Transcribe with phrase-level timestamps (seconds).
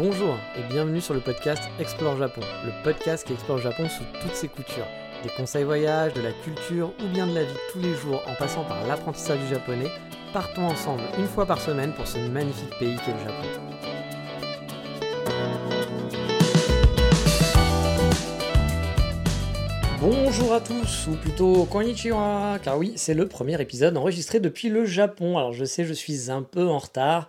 [0.00, 4.36] Bonjour et bienvenue sur le podcast Explore Japon, le podcast qui explore Japon sous toutes
[4.36, 4.86] ses coutures.
[5.24, 8.36] Des conseils voyage, de la culture ou bien de la vie tous les jours en
[8.36, 9.88] passant par l'apprentissage du japonais,
[10.32, 13.48] partons ensemble une fois par semaine pour ce magnifique pays qu'est le Japon.
[20.00, 24.84] Bonjour à tous, ou plutôt konnichiwa, car oui, c'est le premier épisode enregistré depuis le
[24.84, 25.36] Japon.
[25.36, 27.26] Alors je sais, je suis un peu en retard,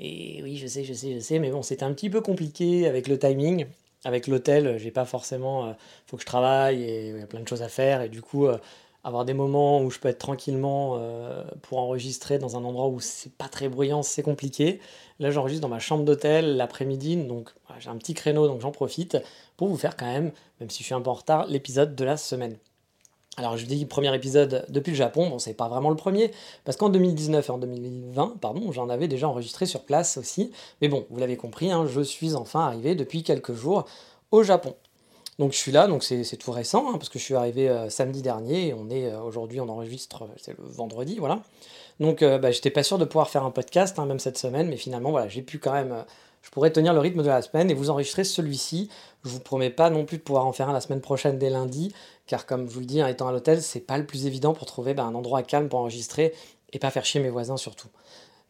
[0.00, 2.86] et oui, je sais, je sais, je sais, mais bon, c'était un petit peu compliqué
[2.88, 3.66] avec le timing.
[4.04, 5.68] Avec l'hôtel, j'ai pas forcément.
[5.68, 5.76] Il
[6.06, 8.22] faut que je travaille et il y a plein de choses à faire, et du
[8.22, 8.56] coup, euh,
[9.04, 13.00] avoir des moments où je peux être tranquillement euh, pour enregistrer dans un endroit où
[13.00, 14.80] c'est pas très bruyant, c'est compliqué.
[15.18, 19.18] Là, j'enregistre dans ma chambre d'hôtel l'après-midi, donc j'ai un petit créneau, donc j'en profite
[19.58, 22.04] pour vous faire quand même, même si je suis un peu en retard, l'épisode de
[22.04, 22.56] la semaine.
[23.40, 26.30] Alors je dis premier épisode depuis le Japon, bon c'est pas vraiment le premier,
[26.66, 30.88] parce qu'en 2019 et en 2020, pardon, j'en avais déjà enregistré sur place aussi, mais
[30.88, 33.86] bon, vous l'avez compris, hein, je suis enfin arrivé depuis quelques jours
[34.30, 34.74] au Japon.
[35.38, 37.88] Donc je suis là, donc c'est tout récent, hein, parce que je suis arrivé euh,
[37.88, 41.40] samedi dernier, et on est euh, aujourd'hui, on enregistre, c'est le vendredi, voilà.
[41.98, 44.68] Donc euh, bah, j'étais pas sûr de pouvoir faire un podcast, hein, même cette semaine,
[44.68, 46.04] mais finalement voilà, j'ai pu quand même,
[46.42, 48.88] je pourrais tenir le rythme de la semaine et vous enregistrer celui-ci.
[49.24, 51.50] Je vous promets pas non plus de pouvoir en faire un la semaine prochaine dès
[51.50, 51.94] lundi,
[52.26, 54.54] car comme je vous le dis, en étant à l'hôtel, c'est pas le plus évident
[54.54, 56.34] pour trouver bah, un endroit calme pour enregistrer
[56.72, 57.88] et pas faire chier mes voisins surtout.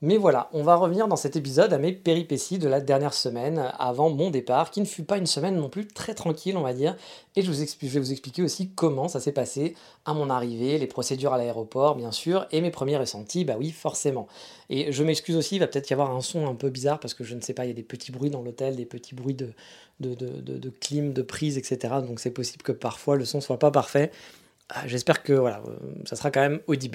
[0.03, 3.71] Mais voilà, on va revenir dans cet épisode à mes péripéties de la dernière semaine
[3.79, 6.73] avant mon départ, qui ne fut pas une semaine non plus très tranquille, on va
[6.73, 6.97] dire.
[7.37, 9.75] Et je, vous je vais vous expliquer aussi comment ça s'est passé
[10.07, 13.73] à mon arrivée, les procédures à l'aéroport, bien sûr, et mes premiers ressentis, bah oui,
[13.73, 14.27] forcément.
[14.71, 17.13] Et je m'excuse aussi, il va peut-être y avoir un son un peu bizarre parce
[17.13, 19.15] que je ne sais pas, il y a des petits bruits dans l'hôtel, des petits
[19.15, 19.53] bruits de,
[20.01, 21.97] de, de, de clim, de prise, etc.
[22.07, 24.13] Donc c'est possible que parfois le son soit pas parfait.
[24.71, 26.95] Ah, j'espère que voilà, euh, ça sera quand même audible.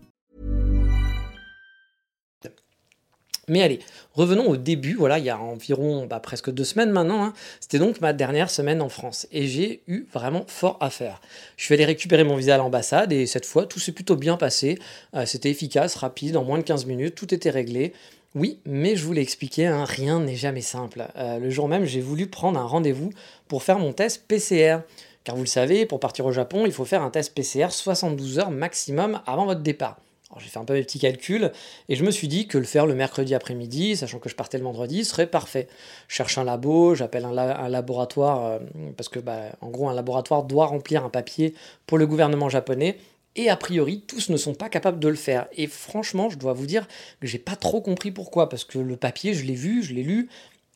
[3.51, 3.79] Mais allez,
[4.13, 7.33] revenons au début, voilà, il y a environ bah, presque deux semaines maintenant, hein.
[7.59, 11.19] c'était donc ma dernière semaine en France, et j'ai eu vraiment fort à faire.
[11.57, 14.37] Je suis allé récupérer mon visa à l'ambassade, et cette fois, tout s'est plutôt bien
[14.37, 14.79] passé,
[15.15, 17.91] Euh, c'était efficace, rapide, en moins de 15 minutes, tout était réglé.
[18.35, 21.05] Oui, mais je vous l'ai expliqué, hein, rien n'est jamais simple.
[21.17, 23.09] Euh, le jour même, j'ai voulu prendre un rendez-vous
[23.49, 24.77] pour faire mon test PCR.
[25.25, 28.39] Car vous le savez, pour partir au Japon, il faut faire un test PCR 72
[28.39, 29.97] heures maximum avant votre départ.
[30.39, 31.51] J'ai fait un peu mes petits calculs
[31.89, 34.57] et je me suis dit que le faire le mercredi après-midi, sachant que je partais
[34.57, 35.67] le vendredi, serait parfait.
[36.07, 38.59] Je cherche un labo, j'appelle un, la- un laboratoire, euh,
[38.97, 41.53] parce que bah, en gros un laboratoire doit remplir un papier
[41.85, 42.97] pour le gouvernement japonais.
[43.37, 45.47] Et a priori, tous ne sont pas capables de le faire.
[45.55, 46.85] Et franchement, je dois vous dire
[47.21, 50.03] que j'ai pas trop compris pourquoi, parce que le papier, je l'ai vu, je l'ai
[50.03, 50.27] lu,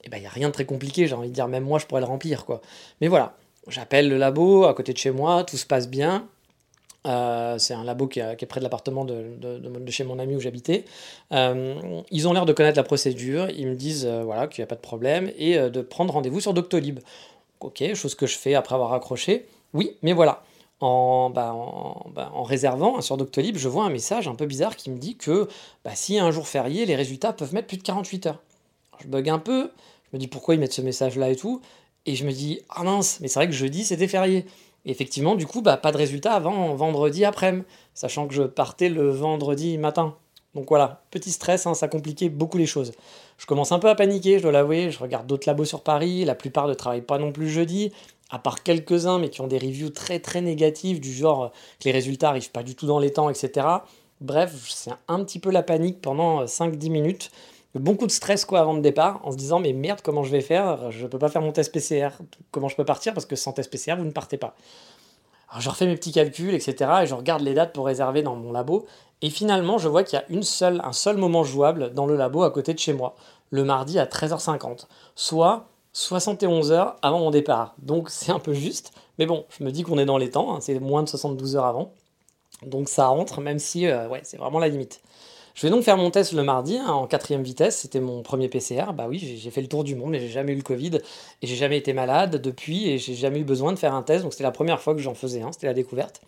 [0.03, 1.79] et ben il n'y a rien de très compliqué, j'ai envie de dire, même moi
[1.79, 2.61] je pourrais le remplir, quoi.
[3.01, 3.35] Mais voilà,
[3.67, 6.27] j'appelle le labo à côté de chez moi, tout se passe bien.
[7.05, 9.37] Euh, c'est un labo qui, est- près de l'appartement de,
[9.89, 10.85] chez mon ami où j'habitais.
[11.31, 11.75] Euh,
[12.11, 13.49] ils ont l'air de connaître la procédure.
[13.51, 16.39] Ils me disent euh, voilà, qu'il n'y a pas de problème et de prendre rendez-vous
[16.39, 16.99] sur Doctolib.
[17.59, 19.45] Ok, chose que je fais après avoir accroché.
[19.73, 20.43] Oui, mais voilà.
[20.81, 21.55] En, bah,
[22.13, 25.15] bah, réservant hein, sur Doctolib, je vois un message un peu bizarre qui me dit
[25.15, 25.47] que
[25.85, 28.39] bah, un jour férié, les résultats peuvent mettre plus de 48 heures.
[29.01, 29.71] Je bug un peu.
[30.11, 31.61] Je me dis pourquoi ils mettent ce message-là et tout?
[32.05, 34.45] Et je me dis ah mince, mais c'est vrai que jeudi c'était férié.
[34.85, 39.09] Effectivement, du coup, bah, pas de résultat avant vendredi après-midi, sachant que je partais le
[39.09, 40.15] vendredi matin.
[40.53, 42.93] Donc voilà, petit stress, hein, ça compliquait beaucoup les choses.
[43.37, 44.89] Je commence un peu à paniquer, je dois l'avouer.
[44.89, 47.91] Je regarde d'autres labos sur Paris, la plupart ne travaillent pas non plus jeudi,
[48.29, 51.85] à part quelques-uns, mais qui ont des reviews très très négatives, du genre euh, que
[51.85, 53.67] les résultats arrivent pas du tout dans les temps, etc.
[54.21, 57.31] Bref, c'est un petit peu la panique pendant euh, 5-10 minutes.
[57.79, 60.41] Beaucoup de stress quoi avant le départ, en se disant mais merde, comment je vais
[60.41, 60.91] faire?
[60.91, 62.09] Je peux pas faire mon test PCR.
[62.51, 63.13] Comment je peux partir?
[63.13, 64.55] Parce que sans test PCR, vous ne partez pas.
[65.49, 66.91] Alors je refais mes petits calculs, etc.
[67.03, 68.85] Et je regarde les dates pour réserver dans mon labo.
[69.21, 72.15] Et finalement, je vois qu'il y a une seule, un seul moment jouable dans le
[72.15, 73.15] labo à côté de chez moi,
[73.49, 77.73] le mardi à 13h50, soit 71 heures avant mon départ.
[77.79, 80.53] Donc c'est un peu juste, mais bon, je me dis qu'on est dans les temps,
[80.53, 81.93] hein, c'est moins de 72 heures avant.
[82.65, 85.01] Donc ça rentre, même si euh, c'est vraiment la limite.
[85.55, 87.77] Je vais donc faire mon test le mardi hein, en quatrième vitesse.
[87.77, 88.91] C'était mon premier PCR.
[88.93, 90.97] Bah oui, j'ai fait le tour du monde, mais j'ai jamais eu le Covid
[91.41, 94.23] et j'ai jamais été malade depuis et j'ai jamais eu besoin de faire un test.
[94.23, 95.53] Donc c'était la première fois que j'en faisais un.
[95.53, 96.21] C'était la découverte.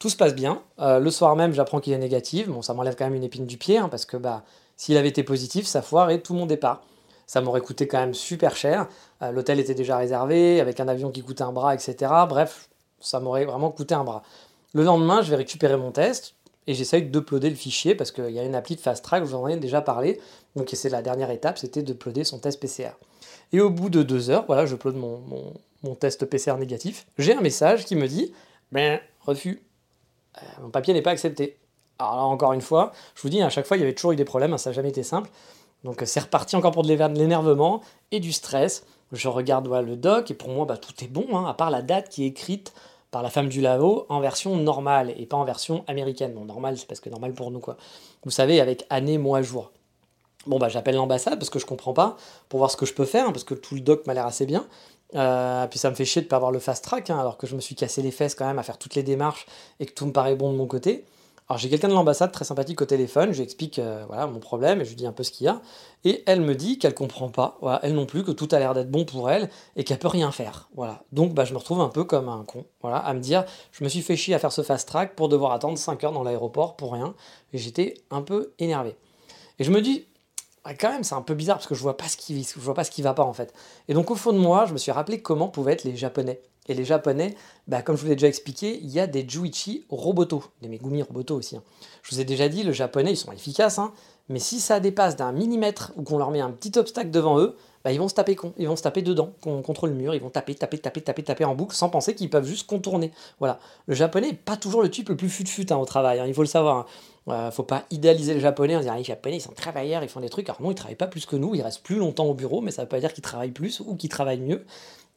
[0.00, 0.62] Tout se passe bien.
[0.80, 2.48] Euh, le soir même, j'apprends qu'il est négatif.
[2.48, 4.42] Bon, ça m'enlève quand même une épine du pied, hein, parce que bah,
[4.76, 6.82] s'il avait été positif, ça foirait tout mon départ.
[7.28, 8.88] Ça m'aurait coûté quand même super cher.
[9.22, 12.12] Euh, l'hôtel était déjà réservé, avec un avion qui coûtait un bras, etc.
[12.28, 14.22] Bref, ça m'aurait vraiment coûté un bras.
[14.74, 16.34] Le lendemain, je vais récupérer mon test
[16.66, 19.34] et j'essaye d'uploader le fichier parce qu'il y a une appli de fast track, vous
[19.34, 20.20] en ai déjà parlé.
[20.56, 22.90] Donc c'est la dernière étape, c'était d'uploader son test PCR.
[23.52, 25.22] Et au bout de deux heures, voilà, je mon,
[25.82, 27.06] mon, test PCR négatif.
[27.18, 28.32] J'ai un message qui me dit
[28.72, 29.62] ben, refus.
[30.38, 31.56] Euh, mon papier n'est pas accepté.
[31.98, 34.16] Alors encore une fois, je vous dis, à chaque fois, il y avait toujours eu
[34.16, 35.30] des problèmes, hein, ça n'a jamais été simple.
[35.84, 37.80] Donc c'est reparti encore pour de l'énervement
[38.10, 38.84] et du stress.
[39.12, 41.82] Je regarde le doc et pour moi, bah, tout est bon, hein, à part la
[41.82, 42.74] date qui est écrite
[43.10, 46.34] par la femme du lavo en version normale et pas en version américaine.
[46.34, 47.76] Bon, normal, c'est parce que normal pour nous, quoi.
[48.24, 49.72] Vous savez, avec année, mois, jour.
[50.46, 52.16] Bon, bah, j'appelle l'ambassade parce que je comprends pas,
[52.48, 54.46] pour voir ce que je peux faire, parce que tout le doc m'a l'air assez
[54.46, 54.66] bien.
[55.14, 57.46] Euh, puis ça me fait chier de pas avoir le fast track, hein, alors que
[57.46, 59.46] je me suis cassé les fesses quand même à faire toutes les démarches
[59.80, 61.04] et que tout me paraît bon de mon côté.
[61.48, 64.40] Alors j'ai quelqu'un de l'ambassade très sympathique au téléphone, je lui explique euh, voilà, mon
[64.40, 65.60] problème et je lui dis un peu ce qu'il y a.
[66.04, 68.90] Et elle me dit qu'elle comprend pas, elle non plus, que tout a l'air d'être
[68.90, 70.68] bon pour elle et qu'elle peut rien faire.
[70.74, 71.04] Voilà.
[71.12, 73.84] Donc bah, je me retrouve un peu comme un con, voilà, à me dire je
[73.84, 76.24] me suis fait chier à faire ce fast track pour devoir attendre 5 heures dans
[76.24, 77.14] l'aéroport pour rien.
[77.52, 78.96] Et j'étais un peu énervé.
[79.60, 80.06] Et je me dis,
[80.74, 82.74] quand même, c'est un peu bizarre parce que je vois pas ce qui, je vois
[82.74, 83.54] pas ce qui va pas en fait.
[83.86, 86.40] Et donc au fond de moi, je me suis rappelé comment pouvaient être les Japonais.
[86.68, 87.34] Et les Japonais,
[87.68, 91.02] bah, comme je vous l'ai déjà expliqué, il y a des Juichi Roboto, des Megumi
[91.02, 91.56] Roboto aussi.
[91.56, 91.62] Hein.
[92.02, 93.92] Je vous ai déjà dit, le Japonais, ils sont efficaces, hein,
[94.28, 97.56] mais si ça dépasse d'un millimètre ou qu'on leur met un petit obstacle devant eux,
[97.84, 100.20] bah, ils vont se taper con, ils vont se taper dedans, contre le mur, ils
[100.20, 103.12] vont taper, taper, taper, taper, taper en boucle sans penser qu'ils peuvent juste contourner.
[103.38, 103.60] Voilà.
[103.86, 106.42] Le japonais n'est pas toujours le type le plus fut-fut hein, au travail, il faut
[106.42, 106.86] le savoir.
[107.28, 110.20] Euh, faut pas idéaliser le japonais en disant les japonais ils sont travailleurs, ils font
[110.20, 110.48] des trucs.
[110.48, 112.70] Alors non, ils travaillent pas plus que nous, ils restent plus longtemps au bureau, mais
[112.70, 114.64] ça veut pas dire qu'ils travaillent plus ou qu'ils travaillent mieux.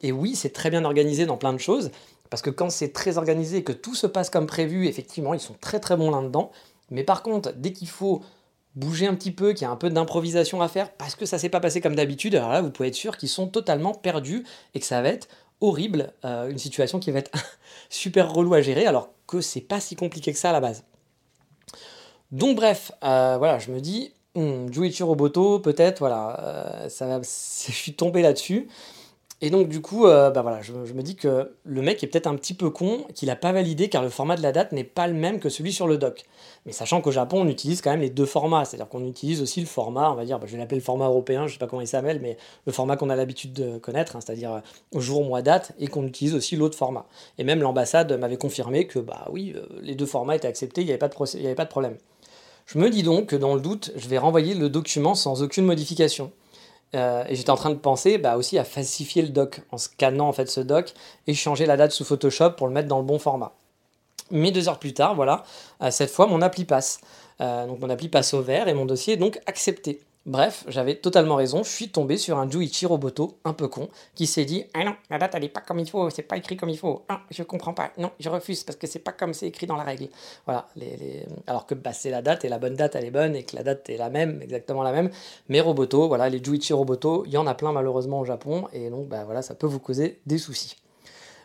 [0.00, 1.90] Et oui, c'est très bien organisé dans plein de choses,
[2.30, 5.40] parce que quand c'est très organisé et que tout se passe comme prévu, effectivement, ils
[5.40, 6.50] sont très très bons là-dedans.
[6.90, 8.22] Mais par contre, dès qu'il faut
[8.76, 11.38] bouger un petit peu, qu'il y a un peu d'improvisation à faire, parce que ça
[11.38, 14.44] s'est pas passé comme d'habitude, alors là, vous pouvez être sûr qu'ils sont totalement perdus
[14.74, 15.28] et que ça va être
[15.60, 17.32] horrible, euh, une situation qui va être
[17.90, 20.84] super relou à gérer, alors que c'est pas si compliqué que ça à la base.
[22.32, 27.72] Donc bref, euh, voilà, je me dis, hmm, Juichi Roboto, peut-être, voilà, euh, ça je
[27.72, 28.68] suis tombé là-dessus.
[29.42, 32.26] Et donc du coup, euh, bah voilà, je, me dis que le mec est peut-être
[32.26, 34.84] un petit peu con, qu'il n'a pas validé car le format de la date n'est
[34.84, 36.26] pas le même que celui sur le doc.
[36.66, 39.60] Mais sachant qu'au Japon, on utilise quand même les deux formats, c'est-à-dire qu'on utilise aussi
[39.60, 41.66] le format, on va dire, bah, je vais l'appeler le format européen, je sais pas
[41.66, 45.24] comment il s'appelle, mais le format qu'on a l'habitude de connaître, hein, c'est-à-dire euh, jour,
[45.24, 47.06] mois, date, et qu'on utilise aussi l'autre format.
[47.38, 50.86] Et même l'ambassade m'avait confirmé que bah oui, euh, les deux formats étaient acceptés, il
[50.86, 51.96] n'y avait pas de problème.
[52.66, 55.64] Je me dis donc que dans le doute, je vais renvoyer le document sans aucune
[55.64, 56.30] modification.
[56.94, 60.28] Euh, et j'étais en train de penser bah, aussi à falsifier le doc en scannant
[60.28, 60.92] en fait ce doc
[61.26, 63.52] et changer la date sous Photoshop pour le mettre dans le bon format.
[64.32, 65.44] Mais deux heures plus tard, voilà,
[65.82, 67.00] euh, cette fois mon appli passe.
[67.40, 70.00] Euh, donc mon appli passe au vert et mon dossier est donc accepté.
[70.30, 74.28] Bref, j'avais totalement raison, je suis tombé sur un Juichi Roboto un peu con qui
[74.28, 76.56] s'est dit Ah non, la date elle est pas comme il faut, c'est pas écrit
[76.56, 79.34] comme il faut, ah, je comprends pas, non, je refuse parce que c'est pas comme
[79.34, 80.06] c'est écrit dans la règle.
[80.46, 80.68] Voilà,
[81.48, 83.56] alors que bah, c'est la date et la bonne date elle est bonne et que
[83.56, 85.10] la date est la même, exactement la même.
[85.48, 88.88] Mais Roboto, voilà, les Juichi Roboto, il y en a plein malheureusement au Japon et
[88.88, 90.76] donc bah, voilà, ça peut vous causer des soucis.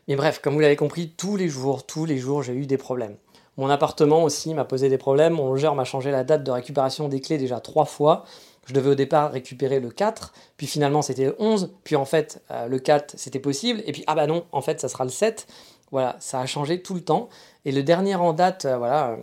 [0.07, 2.77] Mais bref, comme vous l'avez compris, tous les jours, tous les jours, j'ai eu des
[2.77, 3.15] problèmes.
[3.57, 5.33] Mon appartement aussi m'a posé des problèmes.
[5.33, 8.25] Mon logeur m'a changé la date de récupération des clés déjà trois fois.
[8.65, 12.43] Je devais au départ récupérer le 4, puis finalement c'était le 11, puis en fait
[12.51, 15.11] euh, le 4 c'était possible, et puis ah bah non, en fait ça sera le
[15.11, 15.47] 7.
[15.91, 17.29] Voilà, ça a changé tout le temps.
[17.63, 19.15] Et le dernier en date, euh, voilà, euh,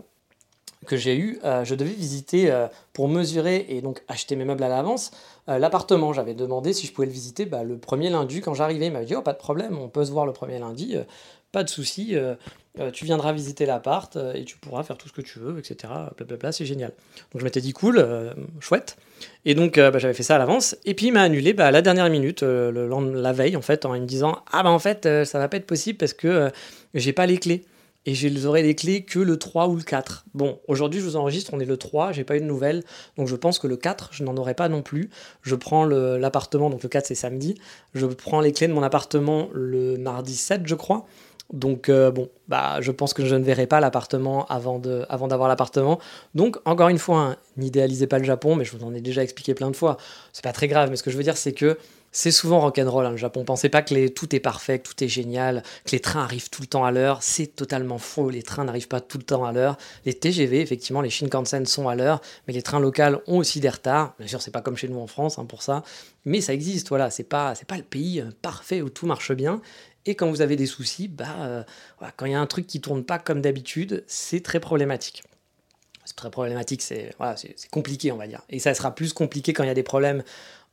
[0.87, 2.53] que j'ai eu, je devais visiter
[2.93, 5.13] pour mesurer et donc acheter mes meubles à l'avance
[5.47, 6.13] l'appartement.
[6.13, 8.87] J'avais demandé si je pouvais le visiter bah, le premier lundi quand j'arrivais.
[8.87, 10.97] Il m'a dit oh pas de problème, on peut se voir le premier lundi,
[11.53, 12.17] pas de souci.
[12.81, 15.59] Euh, tu viendras visiter l'appart euh, et tu pourras faire tout ce que tu veux,
[15.59, 15.93] etc.
[16.17, 16.93] Blablabla, c'est génial.
[17.31, 18.97] Donc je m'étais dit cool, euh, chouette.
[19.45, 20.77] Et donc bah, j'avais fait ça à l'avance.
[20.87, 23.85] Et puis il m'a annulé bah, à la dernière minute, le, la veille en fait,
[23.85, 26.51] en me disant ah bah en fait ça va pas être possible parce que
[26.95, 27.65] j'ai pas les clés.
[28.05, 30.25] Et j'aurai les clés que le 3 ou le 4.
[30.35, 32.83] Bon, aujourd'hui je vous enregistre, on est le 3, j'ai pas eu de nouvelles,
[33.17, 35.09] donc je pense que le 4, je n'en aurai pas non plus.
[35.43, 37.55] Je prends l'appartement, donc le 4 c'est samedi,
[37.95, 41.07] je prends les clés de mon appartement le mardi 7 je crois.
[41.53, 45.29] Donc euh, bon, bah, je pense que je ne verrai pas l'appartement avant, de, avant
[45.29, 45.99] d'avoir l'appartement.
[46.35, 49.23] Donc encore une fois, hein, n'idéalisez pas le Japon, mais je vous en ai déjà
[49.23, 49.99] expliqué plein de fois.
[50.33, 51.77] C'est pas très grave, mais ce que je veux dire, c'est que
[52.15, 53.43] c'est souvent rock'n'roll hein, le Japon.
[53.45, 56.61] Pensez pas que tout est parfait, que tout est génial, que les trains arrivent tout
[56.61, 57.23] le temps à l'heure.
[57.23, 58.29] C'est totalement faux.
[58.29, 59.79] Les trains n'arrivent pas tout le temps à l'heure.
[60.05, 63.71] Les TGV, effectivement, les Shinkansen sont à l'heure, mais les trains locaux ont aussi des
[63.71, 64.15] retards.
[64.19, 65.83] Bien sûr, c'est pas comme chez nous en France hein, pour ça,
[66.27, 66.91] mais ça existe.
[66.91, 69.63] Voilà, c'est pas c'est pas le pays euh, parfait où tout marche bien.
[70.07, 71.65] Et quand vous avez des soucis, bah,
[72.17, 75.23] quand il y a un truc qui tourne pas comme d'habitude, c'est très problématique.
[76.05, 77.15] C'est très problématique, c'est
[77.71, 78.43] compliqué, on va dire.
[78.51, 80.25] Et ça sera plus compliqué quand il y a des problèmes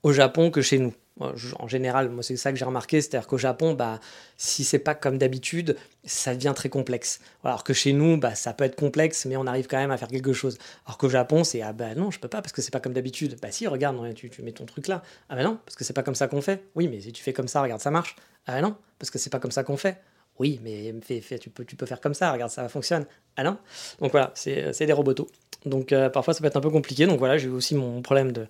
[0.01, 3.37] au Japon que chez nous en général, moi c'est ça que j'ai remarqué, c'est-à-dire qu'au
[3.37, 3.99] Japon, bah,
[4.37, 7.19] si c'est pas comme d'habitude, ça devient très complexe.
[7.43, 9.97] Alors que chez nous, bah, ça peut être complexe, mais on arrive quand même à
[9.97, 10.57] faire quelque chose.
[10.85, 12.93] Alors qu'au Japon, c'est ah bah non, je peux pas parce que c'est pas comme
[12.93, 13.37] d'habitude.
[13.41, 15.03] Bah si, regarde, tu, mets ton truc là.
[15.29, 16.63] Ah bah non, parce que c'est pas comme ça qu'on fait.
[16.75, 18.15] Oui, mais si tu fais comme ça, regarde, ça marche.
[18.47, 20.01] Ah bah non, parce que c'est pas comme ça qu'on fait.
[20.39, 20.95] Oui, mais
[21.37, 23.05] tu, peux, faire comme ça, regarde, ça fonctionne.
[23.35, 23.57] Ah non
[23.99, 25.27] Donc voilà, c'est des robots.
[25.65, 27.05] Donc euh, parfois ça peut être un peu compliqué.
[27.05, 28.47] Donc voilà, j'ai aussi mon problème de,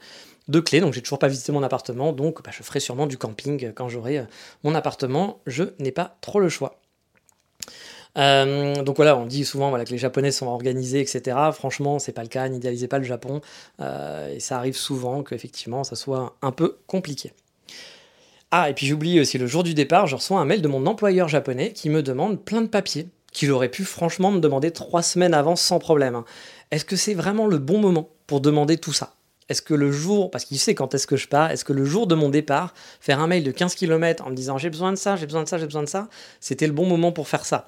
[0.49, 3.17] de clés, donc j'ai toujours pas visité mon appartement, donc bah, je ferai sûrement du
[3.17, 4.23] camping quand j'aurai euh,
[4.63, 6.79] mon appartement, je n'ai pas trop le choix.
[8.17, 11.37] Euh, donc voilà, on dit souvent que les Japonais sont organisés, etc.
[11.53, 13.41] Franchement, c'est pas le cas, n'idéalisez pas le Japon,
[13.79, 17.31] euh, et ça arrive souvent qu'effectivement ça soit un peu compliqué.
[18.51, 20.87] Ah, et puis j'oublie aussi le jour du départ, je reçois un mail de mon
[20.87, 25.03] employeur japonais qui me demande plein de papiers qu'il aurait pu franchement me demander trois
[25.03, 26.15] semaines avant sans problème.
[26.15, 26.25] Hein.
[26.71, 29.13] Est-ce que c'est vraiment le bon moment pour demander tout ça?
[29.49, 31.85] Est-ce que le jour, parce qu'il sait quand est-ce que je pars, est-ce que le
[31.85, 34.91] jour de mon départ, faire un mail de 15 km en me disant j'ai besoin
[34.91, 36.07] de ça, j'ai besoin de ça, j'ai besoin de ça,
[36.39, 37.67] c'était le bon moment pour faire ça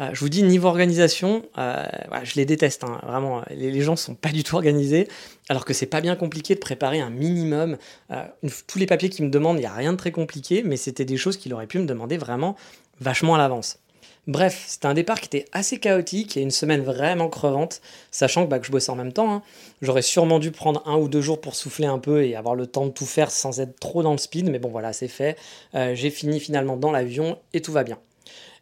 [0.00, 1.84] euh, je vous dis, niveau organisation, euh,
[2.22, 3.42] je les déteste, hein, vraiment.
[3.50, 5.06] Les, gens sont pas du tout organisés,
[5.48, 7.76] alors que c'est pas bien compliqué de préparer un minimum.
[8.10, 8.24] Euh,
[8.66, 11.04] tous les papiers qu'ils me demandent, il n'y a rien de très compliqué, mais c'était
[11.04, 12.56] des choses qu'il aurait pu me demander vraiment
[13.00, 13.81] vachement à l'avance.
[14.28, 17.80] Bref, c'était un départ qui était assez chaotique et une semaine vraiment crevante,
[18.12, 19.32] sachant que, bah, je bossais en même temps.
[19.32, 19.42] Hein.
[19.80, 22.68] J'aurais sûrement dû prendre un ou deux jours pour souffler un peu et avoir le
[22.68, 25.36] temps de tout faire sans être trop dans le speed, mais bon voilà, c'est fait.
[25.74, 27.98] Euh, j'ai fini finalement dans l'avion et tout va bien.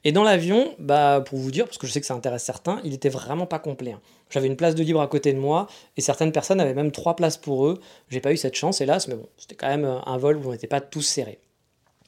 [0.04, 2.80] Et dans l'avion, bah, pour vous dire, parce que je sais que ça intéresse certains,
[2.84, 3.92] il était vraiment pas complet.
[3.92, 4.00] Hein.
[4.30, 5.66] J'avais une place de libre à côté de moi
[5.98, 7.78] et certaines personnes avaient même trois places pour eux.
[8.08, 10.52] J'ai pas eu cette chance, hélas, mais bon, c'était quand même un vol où on
[10.52, 11.38] n'était pas tous serrés.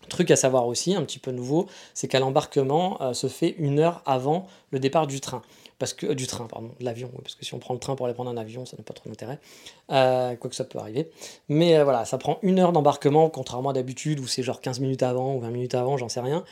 [0.08, 3.78] Truc à savoir aussi, un petit peu nouveau, c'est qu'à l'embarquement euh, se fait une
[3.78, 5.42] heure avant le départ du train.
[5.78, 7.96] Parce que, euh, du train, pardon, de l'avion, parce que si on prend le train
[7.96, 9.38] pour aller prendre un avion, ça n'a pas trop d'intérêt.
[9.90, 11.10] Euh, quoi que ça peut arriver.
[11.48, 15.02] Mais voilà, ça prend une heure d'embarquement, contrairement à d'habitude où c'est genre 15 minutes
[15.02, 16.44] avant ou 20 minutes avant, j'en sais rien.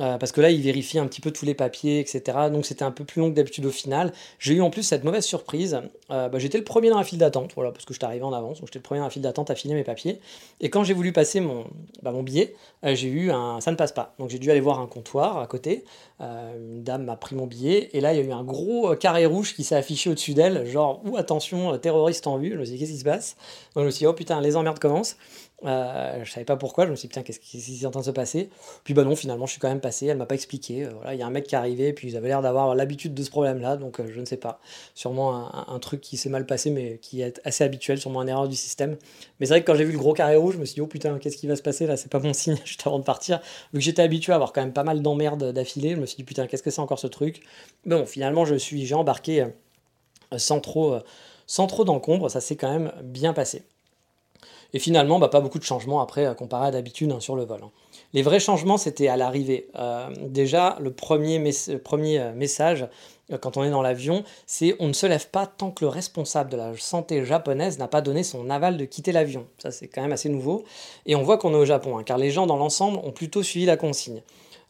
[0.00, 2.22] Euh, parce que là, il vérifie un petit peu tous les papiers, etc.
[2.52, 4.12] Donc c'était un peu plus long que d'habitude au final.
[4.38, 5.80] J'ai eu en plus cette mauvaise surprise.
[6.10, 8.32] Euh, bah, j'étais le premier dans la file d'attente, voilà, parce que j'étais arrivé en
[8.32, 8.58] avance.
[8.60, 10.20] Donc j'étais le premier dans la file d'attente à filer mes papiers.
[10.60, 11.64] Et quand j'ai voulu passer mon,
[12.02, 14.14] bah, billet, euh, j'ai eu un ça ne passe pas.
[14.18, 15.84] Donc j'ai dû aller voir un comptoir à côté.
[16.20, 17.90] une dame m'a pris mon billet.
[17.92, 20.66] Et là, il y a eu un gros carré rouge qui s'est affiché au-dessus d'elle,
[20.66, 22.52] genre, ou attention, terroriste en vue.
[22.52, 23.36] Je me suis dit, qu'est-ce qui se passe?
[23.74, 25.16] Donc je me suis dit, oh putain, les emmerdes commencent.
[25.64, 28.00] Euh, je savais pas pourquoi, je me suis dit, putain, qu'est-ce qui est en train
[28.00, 28.48] de se passer?
[28.84, 30.84] Puis bah non, finalement, je suis quand même passé, elle m'a pas expliqué.
[30.84, 32.74] Euh, voilà, il y a un mec qui est arrivé, puis ils avaient l'air d'avoir
[32.76, 34.60] l'habitude de ce problème-là, donc euh, je ne sais pas.
[34.94, 38.48] Sûrement un, truc qui s'est mal passé, mais qui est assez habituel, sûrement une erreur
[38.48, 38.96] du système.
[39.40, 40.80] Mais c'est vrai que quand j'ai vu le gros carré rouge, je me suis dit,
[40.80, 43.04] oh putain, qu'est-ce qui va se passer là C'est pas bon signe, juste avant de
[43.04, 43.40] partir.
[43.72, 46.16] Vu que j'étais habitué à avoir quand même pas mal d'emmerdes d'affilée, je me suis
[46.16, 47.42] dit, putain, qu'est-ce que c'est encore ce truc?
[47.84, 49.46] Bon, finalement, je suis, j'ai embarqué
[50.36, 50.98] sans trop,
[51.46, 53.64] sans trop d'encombre, ça s'est quand même bien passé.
[54.74, 57.44] Et finalement, bah, pas beaucoup de changements après, euh, comparé à d'habitude hein, sur le
[57.44, 57.60] vol.
[57.64, 57.70] Hein.
[58.12, 59.68] Les vrais changements, c'était à l'arrivée.
[59.76, 62.86] Euh, déjà, le premier, euh, message,
[63.40, 66.50] quand on est dans l'avion, c'est on ne se lève pas tant que le responsable
[66.50, 69.46] de la santé japonaise n'a pas donné son aval de quitter l'avion.
[69.58, 70.64] Ça, c'est quand même assez nouveau.
[71.04, 73.42] Et on voit qu'on est au Japon, hein, car les gens dans l'ensemble ont plutôt
[73.42, 74.22] suivi la consigne.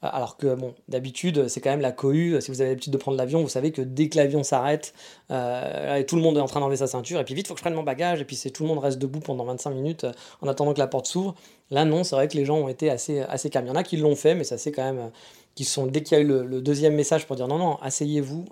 [0.05, 2.41] Euh, alors que, bon, d'habitude, c'est quand même la cohue.
[2.41, 4.95] Si vous avez l'habitude de prendre l'avion, vous savez que dès que l'avion s'arrête,
[5.31, 7.59] euh, tout le monde est en train d'enlever sa ceinture, et puis vite, faut que
[7.61, 10.05] je prenne mon bagage, et puis c'est tout le monde reste debout pendant 25 minutes
[10.05, 10.13] euh,
[10.43, 11.35] en attendant que la porte s'ouvre.
[11.71, 13.67] Là, non, c'est vrai que les gens ont été assez, assez calmes.
[13.67, 15.11] Il y en a qui l'ont fait, mais ça c'est quand même.
[15.55, 18.47] qui sont, dès qu'il y a eu le, deuxième message pour dire non, non, asseyez-vous,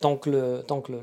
[0.00, 0.64] tant que le.
[0.66, 1.00] Tant que le,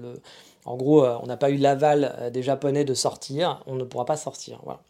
[0.65, 4.17] en gros, on n'a pas eu l'aval des Japonais de sortir, on ne pourra pas
[4.17, 4.59] sortir.
[4.63, 4.81] Voilà.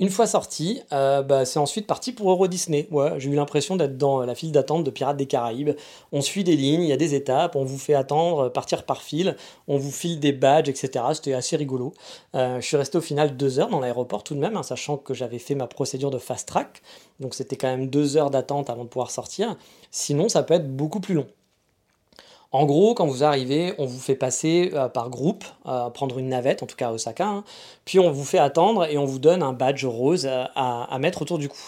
[0.00, 2.88] Une fois sorti, euh, bah, c'est ensuite parti pour Euro Disney.
[3.18, 5.70] J'ai eu l'impression d'être dans la file d'attente de Pirates des Caraïbes.
[6.10, 9.02] On suit des lignes, il y a des étapes, on vous fait attendre, partir par
[9.02, 9.36] file,
[9.68, 11.04] on vous file des badges, etc.
[11.14, 11.92] C'était assez rigolo.
[12.34, 14.96] Euh, je suis resté au final deux heures dans l'aéroport tout de même, hein, sachant
[14.96, 16.82] que j'avais fait ma procédure de fast track.
[17.20, 19.56] Donc c'était quand même deux heures d'attente avant de pouvoir sortir.
[19.92, 21.26] Sinon, ça peut être beaucoup plus long.
[22.54, 26.28] En gros, quand vous arrivez, on vous fait passer euh, par groupe, euh, prendre une
[26.28, 27.44] navette, en tout cas à Osaka, hein.
[27.84, 31.22] puis on vous fait attendre et on vous donne un badge rose euh, à, mettre
[31.22, 31.58] autour du cou.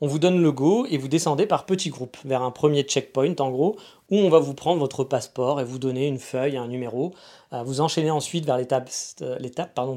[0.00, 3.36] On vous donne le go et vous descendez par petits groupes vers un premier checkpoint
[3.38, 3.76] en gros,
[4.10, 7.12] où on va vous prendre votre passeport et vous donner une feuille, un numéro.
[7.52, 8.90] vous enchaînez ensuite vers l'étape,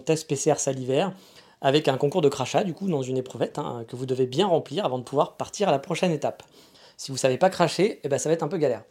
[0.05, 1.13] test PCR salivaire
[1.61, 4.45] avec un concours de crachat du coup dans une éprouvette hein, que vous devez bien
[4.45, 6.43] remplir avant de pouvoir partir à la prochaine étape.
[6.95, 8.83] Si vous ne savez pas cracher, eh ben, ça va être un peu galère.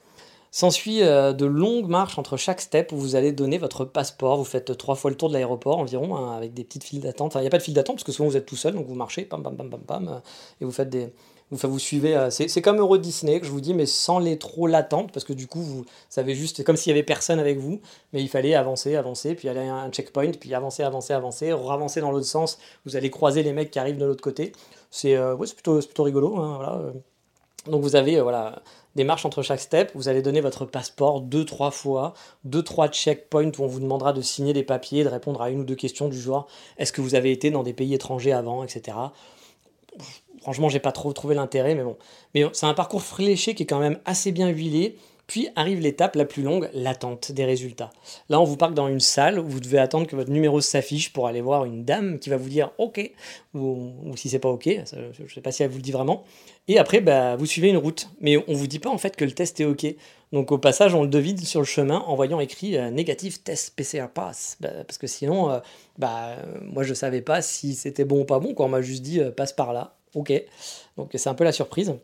[0.56, 4.38] S'ensuit euh, de longues marches entre chaque step où vous allez donner votre passeport.
[4.38, 7.32] Vous faites trois fois le tour de l'aéroport environ, hein, avec des petites files d'attente.
[7.32, 8.72] Enfin, il n'y a pas de file d'attente parce que souvent vous êtes tout seul,
[8.72, 10.18] donc vous marchez, pam, pam, pam, pam, pam, euh,
[10.62, 11.12] et vous faites des,
[11.52, 14.38] Enfin, vous suivez, euh, c'est comme Euro Disney que je vous dis, mais sans les
[14.38, 17.38] trop l'attente, parce que du coup, vous savez juste, c'est comme s'il y avait personne
[17.38, 17.82] avec vous,
[18.14, 22.00] mais il fallait avancer, avancer, puis aller à un checkpoint, puis avancer, avancer, avancer, avancer
[22.00, 22.58] dans l'autre sens.
[22.86, 24.52] Vous allez croiser les mecs qui arrivent de l'autre côté.
[24.90, 26.38] C'est ouais, plutôt, plutôt rigolo.
[26.38, 26.92] Hein, voilà.
[27.66, 28.62] Donc vous avez voilà,
[28.96, 29.92] des marches entre chaque step.
[29.94, 34.12] Vous allez donner votre passeport deux, trois fois, deux, trois checkpoints où on vous demandera
[34.12, 36.48] de signer des papiers, de répondre à une ou deux questions du genre
[36.78, 38.96] est-ce que vous avez été dans des pays étrangers avant, etc.
[40.40, 41.96] Franchement, j'ai pas trop trouvé l'intérêt, mais bon.
[42.34, 44.96] Mais c'est un parcours fléché qui est quand même assez bien huilé.
[45.26, 47.90] Puis arrive l'étape la plus longue, l'attente des résultats.
[48.28, 51.12] Là, on vous parque dans une salle où vous devez attendre que votre numéro s'affiche
[51.12, 53.10] pour aller voir une dame qui va vous dire OK,
[53.54, 56.24] ou, si c'est pas OK, je ne sais pas si elle vous le dit vraiment.
[56.68, 58.08] Et après, bah, vous suivez une route.
[58.20, 59.86] Mais on vous dit pas en fait que le test est OK.
[60.32, 63.74] Donc au passage, on le devine sur le chemin en voyant écrit euh, négatif test
[63.76, 64.56] PCR pass.
[64.60, 65.58] Bah, parce que sinon, euh,
[65.98, 68.54] bah, moi je savais pas si c'était bon ou pas bon.
[68.54, 68.66] Quoi.
[68.66, 69.96] On m'a juste dit euh, passe par là.
[70.14, 70.32] OK.
[70.96, 71.94] Donc c'est un peu la surprise.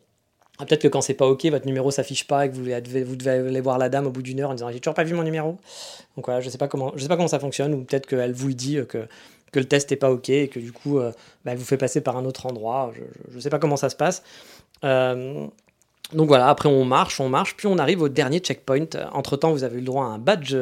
[0.62, 3.02] Ah, peut-être que quand c'est pas OK, votre numéro s'affiche pas et que vous devez,
[3.02, 5.02] vous devez aller voir la dame au bout d'une heure en disant j'ai toujours pas
[5.02, 5.57] vu mon numéro.
[6.16, 8.33] Donc voilà, je sais pas comment, je sais pas comment ça fonctionne ou peut-être qu'elle
[8.33, 9.09] vous le dit euh, que,
[9.50, 11.11] que le test n'est pas OK et que du coup euh,
[11.45, 12.92] bah, elle vous fait passer par un autre endroit.
[12.95, 14.23] Je, ne sais pas comment ça se passe.
[14.85, 15.49] Euh,
[16.12, 18.87] donc voilà, après on marche, on marche, puis on arrive au dernier checkpoint.
[19.12, 20.54] Entre temps, vous avez eu le droit à un badge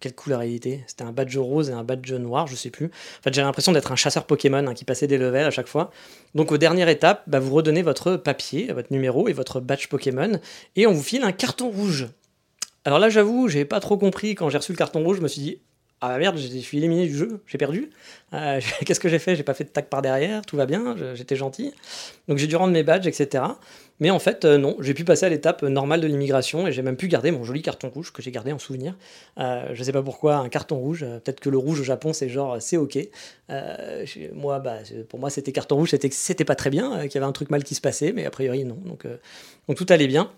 [0.00, 2.86] quelle couleur il était C'était un badge rose et un badge noir, je sais plus.
[2.86, 5.68] En fait, j'ai l'impression d'être un chasseur Pokémon hein, qui passait des levels à chaque
[5.68, 5.90] fois.
[6.34, 10.38] Donc, aux dernières étapes, bah, vous redonnez votre papier, votre numéro et votre badge Pokémon,
[10.76, 12.08] et on vous file un carton rouge.
[12.84, 15.18] Alors là, j'avoue, j'ai pas trop compris quand j'ai reçu le carton rouge.
[15.18, 15.60] Je me suis dit,
[16.00, 17.90] ah merde, je suis éliminé du jeu, j'ai perdu.
[18.32, 19.34] Euh, qu'est-ce que j'ai fait?
[19.34, 21.72] J'ai pas fait de tac par derrière, tout va bien, j'étais gentil.
[22.28, 23.44] Donc j'ai dû rendre mes badges, etc.
[23.98, 26.82] Mais en fait, euh, non, j'ai pu passer à l'étape normale de l'immigration et j'ai
[26.82, 28.94] même pu garder mon joli carton rouge que j'ai gardé en souvenir.
[29.38, 32.28] Euh, je sais pas pourquoi un carton rouge, peut-être que le rouge au Japon c'est
[32.28, 32.96] genre c'est ok.
[34.34, 34.76] moi, bah,
[35.08, 37.64] pour moi c'était carton rouge, c'était pas très bien, qu'il y avait un truc mal
[37.64, 38.78] qui se passait, mais a priori non.
[38.84, 39.04] Donc
[39.76, 40.30] tout allait bien.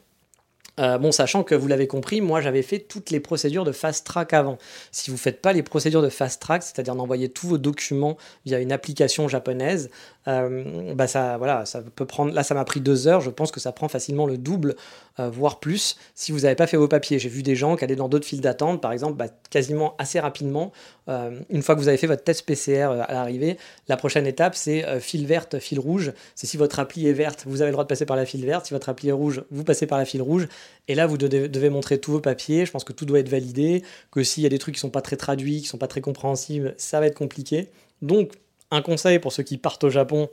[0.79, 4.07] Euh, bon, sachant que vous l'avez compris, moi j'avais fait toutes les procédures de fast
[4.07, 4.59] track avant.
[4.93, 8.17] Si vous ne faites pas les procédures de fast track, c'est-à-dire d'envoyer tous vos documents
[8.47, 9.91] via une application japonaise,
[10.29, 12.33] euh, bah ça, voilà, ça peut prendre.
[12.33, 13.21] Là, ça m'a pris deux heures.
[13.21, 14.77] Je pense que ça prend facilement le double,
[15.19, 17.19] euh, voire plus, si vous n'avez pas fait vos papiers.
[17.19, 20.21] J'ai vu des gens qui allaient dans d'autres files d'attente, par exemple, bah, quasiment assez
[20.21, 20.73] rapidement.
[21.09, 23.57] Euh, une fois que vous avez fait votre test PCR à l'arrivée,
[23.89, 26.13] la prochaine étape, c'est file verte, file rouge.
[26.35, 28.45] C'est si votre appli est verte, vous avez le droit de passer par la file
[28.45, 28.67] verte.
[28.67, 30.49] Si votre appli est rouge, vous passez par la file rouge.
[30.89, 32.67] Et là, vous devez, montrer tous vos papiers.
[32.67, 33.83] Je pense que tout doit être validé.
[34.11, 36.01] Que s'il y a des trucs qui sont pas très traduits, qui sont pas très
[36.01, 37.69] compréhensibles, ça va être compliqué.
[38.03, 38.33] Donc,
[38.71, 40.29] un conseil pour ceux qui partent au Japon,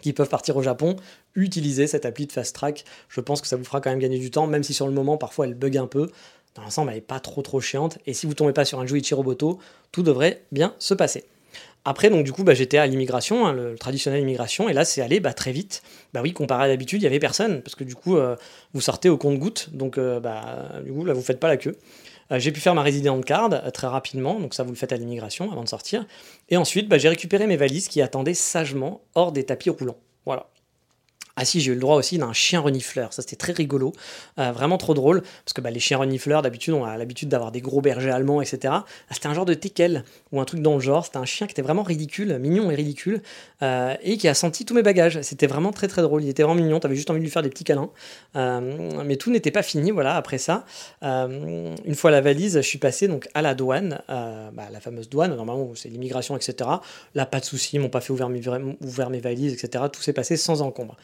[0.00, 0.96] qui peuvent partir au Japon,
[1.34, 2.84] utilisez cette appli de Fast Track.
[3.08, 4.92] Je pense que ça vous fera quand même gagner du temps, même si sur le
[4.92, 6.10] moment, parfois, elle bug un peu.
[6.54, 7.98] Dans l'ensemble, elle n'est pas trop trop chiante.
[8.06, 9.58] Et si vous tombez pas sur un Juichi Roboto,
[9.92, 11.24] tout devrait bien se passer.
[11.84, 15.00] Après, donc du coup, bah, j'étais à l'immigration, hein, le, traditionnel immigration, et là, c'est
[15.00, 15.82] allé bah, très vite.
[16.12, 18.36] Bah oui, comparé à d'habitude, il n'y avait personne, parce que du coup, euh,
[18.74, 21.76] vous sortez au compte-goutte, donc euh, bah, du coup, là, vous faites pas la queue.
[22.32, 24.92] Euh, j'ai pu faire ma résidence card euh, très rapidement, donc ça vous le faites
[24.92, 26.06] à l'immigration avant de sortir.
[26.48, 29.98] Et ensuite, bah, j'ai récupéré mes valises qui attendaient sagement hors des tapis roulants.
[30.26, 30.46] Voilà.
[31.42, 33.94] Ah si, j'ai eu le droit aussi d'un chien renifleur, ça c'était très rigolo,
[34.38, 37.50] euh, vraiment trop drôle, parce que bah, les chiens renifleurs, d'habitude, on a l'habitude d'avoir
[37.50, 38.58] des gros bergers allemands, etc.
[38.74, 41.46] Ah, c'était un genre de teckel, ou un truc dans le genre, c'était un chien
[41.46, 43.22] qui était vraiment ridicule, mignon et ridicule,
[43.62, 46.42] euh, et qui a senti tous mes bagages, c'était vraiment très très drôle, il était
[46.42, 47.88] vraiment mignon, t'avais juste envie de lui faire des petits câlins,
[48.36, 50.66] euh, mais tout n'était pas fini, voilà, après ça,
[51.00, 55.34] une fois la valise, je suis passé donc à la douane, bah, la fameuse douane,
[55.34, 56.68] normalement c'est l'immigration, etc.
[57.14, 59.84] Là, pas de soucis, ils m'ont pas fait ouvrir mes, valises, etc.
[59.90, 60.98] Tout s'est passé sans encombre.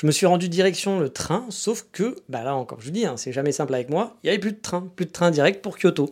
[0.00, 3.04] Je me suis rendu direction le train, sauf que, bah là encore, je vous dis,
[3.04, 5.32] hein, c'est jamais simple avec moi, il n'y avait plus de train, plus de train
[5.32, 6.08] direct pour Kyoto.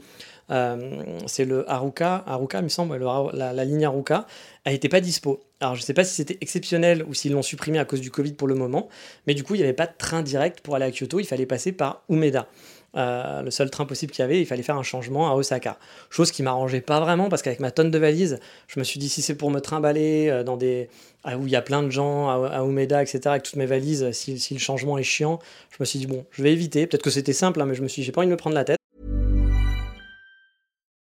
[0.51, 4.27] Euh, c'est le Haruka, Haruka, il me semble, la, ligne Haruka,
[4.64, 5.44] elle n'était pas dispo.
[5.61, 8.11] Alors je ne sais pas si c'était exceptionnel ou s'ils l'ont supprimé à cause du
[8.11, 8.88] Covid pour le moment,
[9.29, 11.25] mais du coup il n'y avait pas de train direct pour aller à Kyoto, il
[11.25, 12.49] fallait passer par Umeda.
[12.97, 15.79] Euh, le seul train possible qu'il y avait, il fallait faire un changement à Osaka.
[16.11, 19.09] Chose qui m'arrangeait pas vraiment parce qu'avec ma tonne de valises, je me suis dit
[19.09, 20.89] si c'est pour me trimballer euh, dans des
[21.25, 23.21] ah, où il y a plein de gens à, Umeda, etc.
[23.27, 26.43] avec toutes mes valises, si, le changement est chiant, je me suis dit bon, je
[26.43, 26.87] vais éviter.
[26.87, 28.55] Peut-être que c'était simple, hein, mais je me suis, j'ai pas envie de me prendre
[28.55, 28.76] la tête.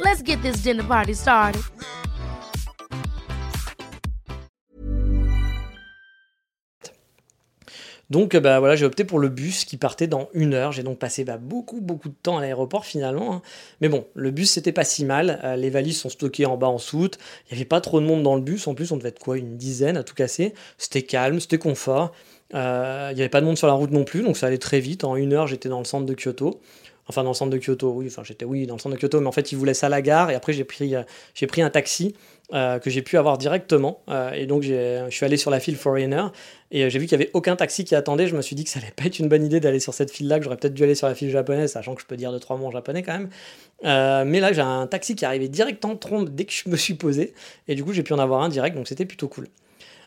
[0.00, 1.62] Let's get this dinner party started.
[8.10, 10.70] Donc bah, voilà, j'ai opté pour le bus qui partait dans une heure.
[10.70, 13.32] J'ai donc passé bah, beaucoup beaucoup de temps à l'aéroport finalement.
[13.34, 13.42] hein.
[13.80, 15.40] Mais bon, le bus c'était pas si mal.
[15.44, 17.18] Euh, les valises sont stockées en bas en soute.
[17.46, 18.66] Il n'y avait pas trop de monde dans le bus.
[18.66, 20.52] En plus, on devait être quoi, une dizaine à tout casser.
[20.76, 22.12] C'était calme, c'était confort.
[22.54, 24.58] Euh, Il n'y avait pas de monde sur la route non plus, donc ça allait
[24.58, 25.04] très vite.
[25.04, 26.60] En une heure, j'étais dans le centre de Kyoto.
[27.08, 28.06] Enfin, dans le centre de Kyoto, oui.
[28.06, 29.88] Enfin, j'étais oui dans le centre de Kyoto, mais en fait, ils vous laissent à
[29.88, 30.30] la gare.
[30.30, 31.02] Et après, j'ai pris, euh,
[31.34, 32.14] j'ai pris un taxi
[32.52, 34.02] euh, que j'ai pu avoir directement.
[34.08, 36.22] Euh, et donc, je suis allé sur la file Foreigner.
[36.70, 38.28] Et j'ai vu qu'il n'y avait aucun taxi qui attendait.
[38.28, 40.12] Je me suis dit que ça allait pas être une bonne idée d'aller sur cette
[40.12, 42.30] file-là, que j'aurais peut-être dû aller sur la file japonaise, sachant que je peux dire
[42.30, 43.28] deux, trois mots en japonais quand même.
[43.82, 46.94] Mais là, j'ai un taxi qui arrivait direct en trombe dès que je me suis
[46.94, 47.34] posé.
[47.66, 49.48] Et du coup, j'ai pu en avoir un direct, donc c'était plutôt cool.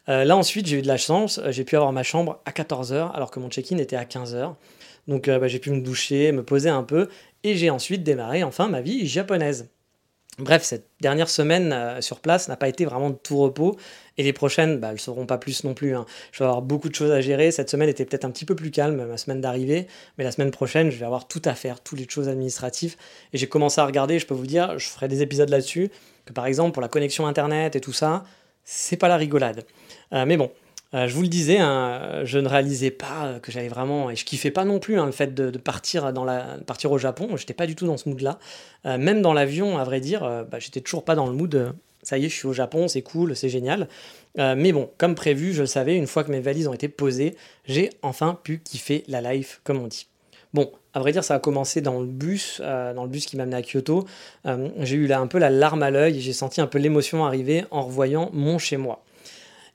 [0.08, 1.41] Là, ensuite, j'ai eu de la chance.
[1.49, 4.53] J'ai pu avoir ma chambre à 14h, alors que mon check-in était à 15h.
[5.07, 7.09] Donc, euh, bah, j'ai pu me doucher, me poser un peu.
[7.43, 9.69] Et j'ai ensuite démarré, enfin, ma vie japonaise.
[10.37, 13.77] Bref, cette dernière semaine euh, sur place n'a pas été vraiment de tout repos.
[14.17, 15.95] Et les prochaines, bah, elles ne seront pas plus non plus.
[15.95, 16.05] hein.
[16.33, 17.51] Je vais avoir beaucoup de choses à gérer.
[17.51, 19.87] Cette semaine était peut-être un petit peu plus calme, ma semaine d'arrivée.
[20.17, 22.97] Mais la semaine prochaine, je vais avoir tout à faire, toutes les choses administratives.
[23.31, 25.89] Et j'ai commencé à regarder, je peux vous dire, je ferai des épisodes là-dessus.
[26.25, 28.25] Que par exemple, pour la connexion Internet et tout ça,
[28.65, 29.63] c'est pas la rigolade.
[30.11, 30.51] Euh, mais bon,
[31.08, 34.23] je vous le disais, hein, je ne réalisais pas euh, que j'allais vraiment, et je
[34.25, 36.12] kiffais pas non plus hein, le fait de, partir
[36.91, 37.36] au Japon.
[37.38, 38.39] J'étais pas du tout dans ce mood-là.
[38.86, 41.53] Euh, même dans l'avion, à vrai dire, euh, bah, j'étais toujours pas dans le mood.
[41.55, 41.71] euh,
[42.05, 43.88] ça y est, je suis au Japon, c'est cool, c'est génial.
[44.38, 46.88] Euh, mais bon, comme prévu, je le savais, une fois que mes valises ont été
[46.88, 50.08] posées, j'ai enfin pu kiffer la life, comme on dit.
[50.53, 53.36] Bon, à vrai dire, ça a commencé dans le bus, euh, dans le bus qui
[53.36, 54.05] m'a amené à Kyoto.
[54.45, 57.25] Euh, j'ai eu là un peu la larme à l'œil j'ai senti un peu l'émotion
[57.25, 59.03] arriver en revoyant mon chez moi.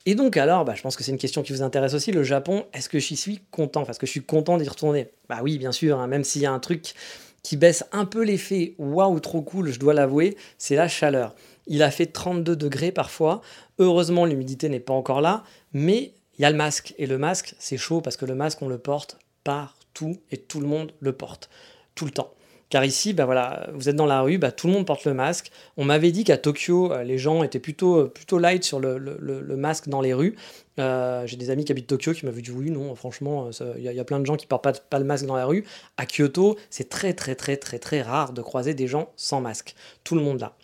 [0.07, 2.23] Et donc alors, bah, je pense que c'est une question qui vous intéresse aussi, le
[2.23, 3.85] Japon, est-ce que j'y suis content?
[3.85, 5.11] Parce que je suis content d'y retourner.
[5.29, 6.95] Bah oui, bien sûr, hein, même s'il y a un truc
[7.43, 11.35] qui baisse un peu l'effet, waouh, trop cool, je dois l'avouer, c'est la chaleur.
[11.67, 13.43] Il a fait 32 degrés parfois.
[13.79, 16.95] Heureusement, l'humidité n'est pas encore là, mais il y a le masque.
[16.99, 20.61] Et le masque, c'est chaud parce que le masque, on le porte partout et tout
[20.61, 21.51] le monde le porte,
[21.95, 22.33] tout le temps.
[22.71, 25.13] Car ici, bah voilà, vous êtes dans la rue, bah tout le monde porte le
[25.13, 25.51] masque.
[25.77, 29.89] On m'avait dit qu'à Tokyo, euh, les gens étaient plutôt, plutôt light sur le, masque
[29.89, 30.37] dans les rues.
[30.79, 33.83] Euh, J'ai des amis qui habitent Tokyo qui m'avaient dit oui, non, franchement, euh, il
[33.83, 35.65] y, a- plein de gens qui portent pas, pas le masque dans la rue.
[35.97, 39.75] À Kyoto, c'est très, très, très, très, très rare de croiser des gens sans masque.
[40.05, 40.55] Tout le monde là.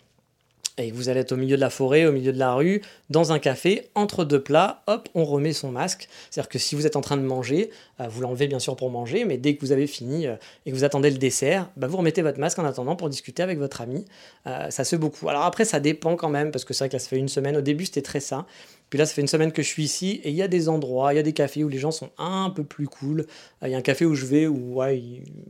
[0.79, 3.31] Et vous allez être au milieu de la forêt, au milieu de la rue, dans
[3.31, 6.07] un café, entre deux plats, hop, on remet son masque.
[6.29, 8.91] C'est-à-dire que si vous êtes en train de manger, euh, vous l'enlevez bien sûr pour
[8.91, 10.35] manger, mais dès que vous avez fini euh,
[10.65, 13.41] et que vous attendez le dessert, bah, vous remettez votre masque en attendant pour discuter
[13.41, 14.05] avec votre ami.
[14.45, 15.27] Euh, ça se fait beaucoup.
[15.29, 17.57] Alors après, ça dépend quand même, parce que c'est vrai que ça fait une semaine.
[17.57, 18.45] Au début, c'était très ça.
[18.89, 20.69] Puis là, ça fait une semaine que je suis ici, et il y a des
[20.69, 23.21] endroits, il y a des cafés où les gens sont un peu plus cool.
[23.63, 24.81] Euh, Il y a un café où je vais où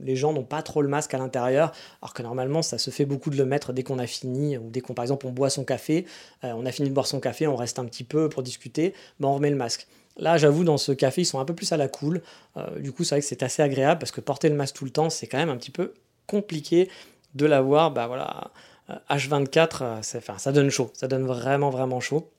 [0.01, 1.71] les gens n'ont pas trop le masque à l'intérieur,
[2.01, 4.69] alors que normalement, ça se fait beaucoup de le mettre dès qu'on a fini, ou
[4.69, 6.05] dès qu'on, par exemple, on boit son café,
[6.43, 8.93] euh, on a fini de boire son café, on reste un petit peu pour discuter,
[9.19, 9.87] ben on remet le masque.
[10.17, 12.21] Là, j'avoue, dans ce café, ils sont un peu plus à la cool.
[12.57, 14.85] Euh, du coup, c'est vrai que c'est assez agréable parce que porter le masque tout
[14.85, 15.93] le temps, c'est quand même un petit peu
[16.25, 16.89] compliqué
[17.35, 17.91] de l'avoir.
[17.91, 18.51] Bah voilà,
[18.89, 20.89] euh, H24, euh, c'est- enfin, ça donne chaud.
[20.93, 22.31] Ça donne vraiment, vraiment chaud.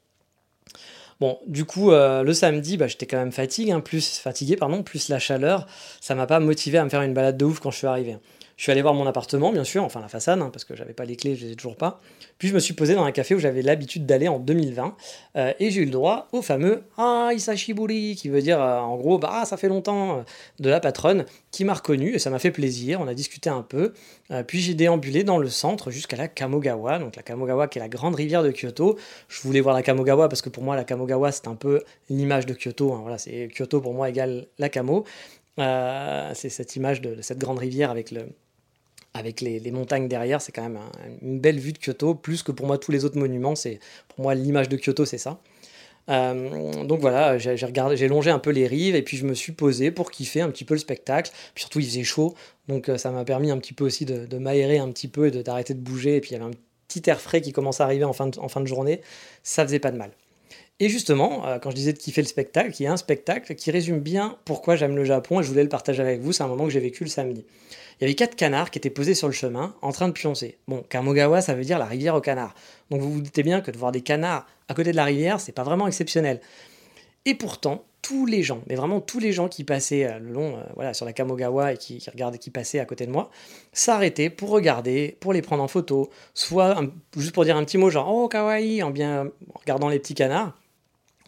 [1.21, 4.83] Bon, du coup, euh, le samedi, bah, j'étais quand même fatigué, hein, plus fatigué, pardon,
[4.83, 5.67] plus la chaleur.
[6.01, 8.17] Ça m'a pas motivé à me faire une balade de ouf quand je suis arrivé.
[8.59, 10.93] Je suis allé voir mon appartement, bien sûr, enfin la façade, hein, parce que j'avais
[10.93, 12.01] pas les clés, je les ai toujours pas.
[12.39, 14.97] Puis je me suis posé dans un café où j'avais l'habitude d'aller en 2020,
[15.37, 18.97] euh, et j'ai eu le droit au fameux Ah Isashiburi, qui veut dire euh, en
[18.97, 20.23] gros, bah ah, ça fait longtemps, euh,
[20.59, 23.01] de la patronne, qui m'a reconnu, et ça m'a fait plaisir.
[23.01, 23.93] On a discuté un peu.
[24.49, 27.89] Puis j'ai déambulé dans le centre jusqu'à la Kamogawa, donc la Kamogawa qui est la
[27.89, 28.99] grande rivière de Kyoto.
[29.29, 32.45] Je voulais voir la Kamogawa parce que pour moi, la Kamogawa, c'est un peu l'image
[32.45, 32.93] de Kyoto.
[32.93, 32.99] hein.
[33.03, 35.05] Voilà, c'est Kyoto pour moi égale la Kamo.
[35.57, 38.27] C'est cette image de cette grande rivière avec le,
[39.15, 40.91] avec les, montagnes derrière, c'est quand même un-
[41.23, 43.55] une belle vue de Kyoto, plus que pour moi tous les autres monuments.
[43.57, 45.41] C'est pour moi l'image de Kyoto, c'est ça.
[46.11, 49.91] Euh, donc voilà, j'ai longé un peu les rives et puis je me suis posé
[49.91, 51.31] pour kiffer un petit peu le spectacle.
[51.55, 52.35] Puis surtout, il faisait chaud,
[52.69, 55.27] donc euh, ça m'a permis un petit peu aussi de, de m'aérer un petit peu
[55.27, 56.17] et de- d'arrêter de bouger.
[56.17, 56.57] Et puis il y avait un
[56.89, 59.01] petit air frais qui commençait à arriver en fin de, en fin de journée,
[59.43, 60.11] ça faisait pas de mal.
[60.81, 63.55] Et justement, euh, quand je disais de kiffer le spectacle, il y a un spectacle
[63.57, 66.33] qui résume bien pourquoi j'aime le Japon et je voulais le partager avec vous.
[66.33, 67.45] C'est un moment que j'ai vécu le samedi.
[67.99, 70.59] Il y avait quatre canards qui étaient posés sur le chemin en train de pioncer.
[70.69, 72.55] Bon, Kamogawa, ça veut dire la rivière aux canards.
[72.91, 75.41] Donc vous vous doutez bien que de voir des canards à côté de la rivière,
[75.41, 76.41] c'est pas vraiment exceptionnel.
[77.25, 80.57] Et pourtant, tous les gens, mais vraiment tous les gens qui passaient euh, le long,
[80.57, 83.31] euh, voilà, sur la Kamogawa et qui, regardaient, qui passaient à côté de moi,
[83.73, 86.81] s'arrêtaient pour regarder, pour les prendre en photo, soit
[87.17, 90.15] juste pour dire un petit mot genre oh kawaii en bien en regardant les petits
[90.15, 90.57] canards,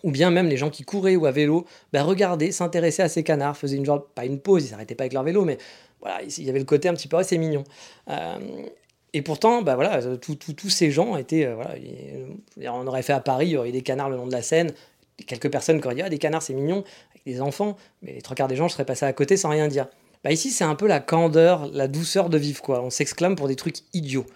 [0.03, 3.23] ou bien même les gens qui couraient ou à vélo, bah, regardaient, s'intéressaient à ces
[3.23, 5.59] canards, faisaient une genre pas une pause, ils s'arrêtaient pas avec leur vélo, mais
[6.01, 7.65] voilà, il y avait le côté un petit peu assez mignon.
[8.09, 8.39] Euh,
[9.13, 11.75] et pourtant, bah voilà, tous ces gens étaient, voilà,
[12.73, 14.73] on aurait fait à Paris, il y aurait des canards le long de la Seine,
[15.27, 18.23] quelques personnes qui auraient dit ah des canards c'est mignon avec des enfants, mais les
[18.23, 19.89] trois quarts des gens seraient passés à côté sans rien dire.
[20.23, 22.83] Bah ici c'est un peu la candeur, la douceur de vivre quoi.
[22.83, 24.27] On s'exclame pour des trucs idiots.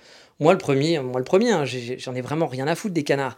[0.41, 3.37] Moi le premier, moi le premier, hein, j'en ai, vraiment rien à foutre des canards.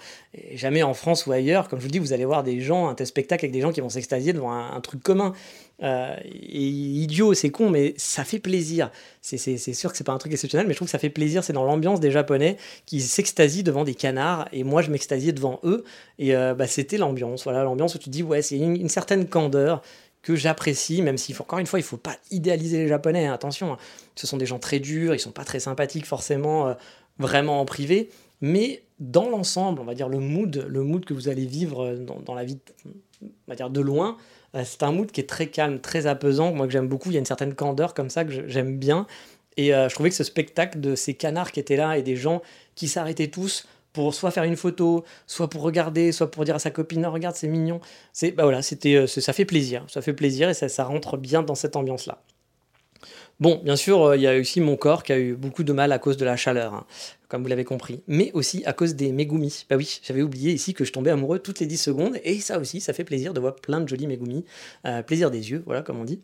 [0.54, 2.94] Jamais en France ou ailleurs, comme je vous dis, vous allez voir des gens, un
[2.94, 5.34] tel spectacle avec des gens qui vont s'extasier devant un, truc commun.
[5.82, 8.90] Euh, et idiot, c'est con, mais ça fait plaisir.
[9.20, 9.36] C'est,
[9.74, 11.44] sûr que c'est pas un truc exceptionnel, mais je trouve que ça fait plaisir.
[11.44, 12.56] C'est dans l'ambiance des Japonais
[12.86, 15.84] qui s'extasient devant des canards, et moi je m'extasiais devant eux.
[16.18, 19.26] Et euh, bah, c'était l'ambiance, voilà, l'ambiance où tu te dis ouais, c'est une certaine
[19.26, 19.82] candeur
[20.26, 23.74] que j'apprécie, même faut encore une fois, il faut pas idéaliser les Japonais, hein, attention,
[23.74, 23.78] hein.
[24.16, 26.74] ce sont des gens très durs, ils sont pas très sympathiques forcément, euh,
[27.20, 28.10] vraiment en privé,
[28.40, 32.04] mais dans l'ensemble, on va dire le mood, le mood que vous allez vivre euh,
[32.24, 32.58] dans, la vie,
[33.22, 34.16] on va dire de loin,
[34.56, 37.14] euh, c'est un mood qui est très calme, très apaisant, moi que j'aime beaucoup, il
[37.14, 39.06] y a une certaine candeur comme ça que j'aime bien,
[39.56, 42.42] et je trouvais que ce spectacle de ces canards qui étaient là et des gens
[42.74, 46.58] qui s'arrêtaient tous pour soit faire une photo, soit pour regarder, soit pour dire à
[46.58, 47.80] sa copine regarde c'est mignon.
[48.12, 51.42] C'est bah voilà, c'était euh, ça fait plaisir, ça fait plaisir et ça, rentre bien
[51.42, 52.20] dans cette ambiance là.
[53.40, 55.72] Bon, bien sûr, euh, il y a aussi mon corps qui a eu beaucoup de
[55.72, 56.84] mal à cause de la chaleur, hein,
[57.28, 59.64] comme vous l'avez compris, mais aussi à cause des Megumi.
[59.70, 62.58] Bah oui, j'avais oublié ici que je tombais amoureux toutes les 10 secondes, et ça
[62.58, 64.44] aussi, ça fait plaisir de voir plein de jolis Megumi,
[64.84, 66.20] euh, plaisir des yeux, voilà comme on dit.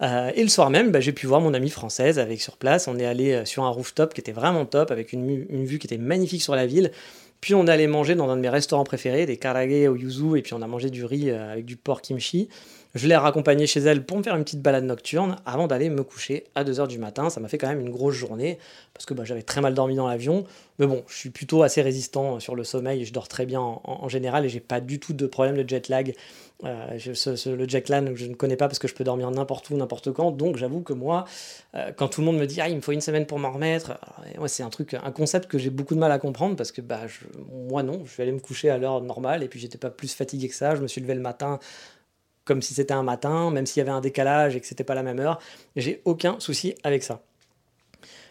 [0.00, 2.88] Euh, et le soir même, bah, j'ai pu voir mon amie française avec sur place.
[2.88, 5.86] On est allé euh, sur un rooftop qui était vraiment top, avec une, vue qui
[5.86, 6.92] était magnifique sur la ville.
[7.40, 10.42] Puis on allé manger dans un de mes restaurants préférés, des karage au yuzu, et
[10.42, 12.48] puis on a mangé du riz euh, avec du porc kimchi.
[12.98, 16.02] Je l'ai raccompagnée chez elle pour me faire une petite balade nocturne avant d'aller me
[16.02, 17.30] coucher à 2h du matin.
[17.30, 18.58] Ça m'a fait quand même une grosse journée
[18.92, 20.44] parce que bah, j'avais très mal dormi dans l'avion.
[20.80, 23.04] Mais bon, je suis plutôt assez résistant sur le sommeil.
[23.04, 25.88] Je dors très bien en, général et j'ai pas du tout de problème de jet
[25.88, 26.12] lag.
[26.64, 26.98] Euh,
[27.46, 30.12] le jet lag, je ne connais pas parce que je peux dormir n'importe où, n'importe
[30.12, 30.32] quand.
[30.32, 31.24] Donc j'avoue que moi,
[31.76, 33.52] euh, quand tout le monde me dit ah, il me faut une semaine pour m'en
[33.52, 33.92] remettre,
[34.40, 36.80] euh, c'est un truc, un concept que j'ai beaucoup de mal à comprendre parce que
[36.80, 37.02] bah,
[37.68, 40.12] moi non, je suis allé me coucher à l'heure normale et puis j'étais pas plus
[40.12, 40.74] fatigué que ça.
[40.74, 41.60] Je me suis levé le matin
[42.48, 44.94] comme si c'était un matin, même s'il y avait un décalage et que c'était pas
[44.94, 45.38] la même heure.
[45.76, 47.20] J'ai aucun souci avec ça.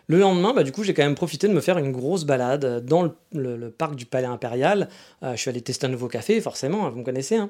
[0.10, 2.86] Le lendemain, bah, du coup, j'ai quand même profité de me faire une grosse balade
[2.86, 4.88] dans le, parc du Palais Impérial.
[5.22, 7.36] Euh, je suis allé tester un nouveau café, forcément, hein, vous me connaissez.
[7.36, 7.50] Hein.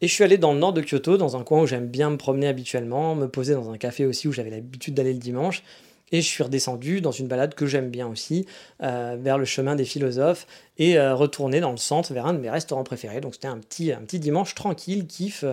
[0.00, 2.08] Et je suis allé dans le nord de Kyoto, dans un coin où j'aime bien
[2.08, 5.62] me promener habituellement, me poser dans un café aussi où j'avais l'habitude d'aller le dimanche.
[6.12, 8.46] Et je suis redescendu dans une balade que j'aime bien aussi,
[8.82, 10.46] euh, vers le chemin des philosophes,
[10.78, 13.20] et euh, retourné dans le centre vers un de mes restaurants préférés.
[13.20, 15.44] Donc c'était un petit, dimanche tranquille, kiff.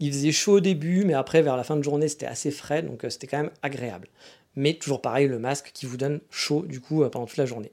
[0.00, 2.82] Il faisait chaud au début, mais après, vers la fin de journée, c'était assez frais,
[2.82, 4.08] donc euh, c'était quand même agréable.
[4.56, 7.70] Mais toujours pareil, le masque qui vous donne chaud, du coup, pendant toute la journée.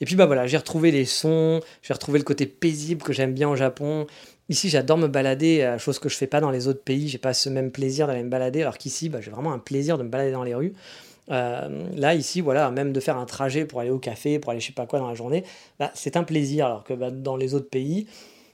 [0.00, 3.32] Et puis bah voilà, j'ai retrouvé les sons, j'ai retrouvé le côté paisible que j'aime
[3.32, 4.06] bien au Japon.
[4.48, 7.08] Ici, j'adore me balader, chose que je fais pas dans les autres pays.
[7.08, 9.98] J'ai pas ce même plaisir d'aller me balader, alors qu'ici, bah, j'ai vraiment un plaisir
[9.98, 10.72] de me balader dans les rues.
[11.30, 14.60] Euh, là, ici, voilà, même de faire un trajet pour aller au café, pour aller
[14.60, 15.44] je sais pas quoi dans la journée,
[15.78, 16.66] bah, c'est un plaisir.
[16.66, 18.06] Alors que bah, dans les autres pays,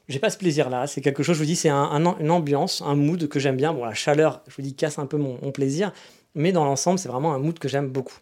[0.09, 0.87] j'ai pas ce plaisir-là.
[0.87, 3.72] C'est quelque chose, je vous dis, c'est un, une ambiance, un mood que j'aime bien.
[3.72, 5.92] Bon, la chaleur, je vous dis, casse un peu mon plaisir,
[6.35, 8.18] mais dans l'ensemble, c'est vraiment un mood que j'aime beaucoup.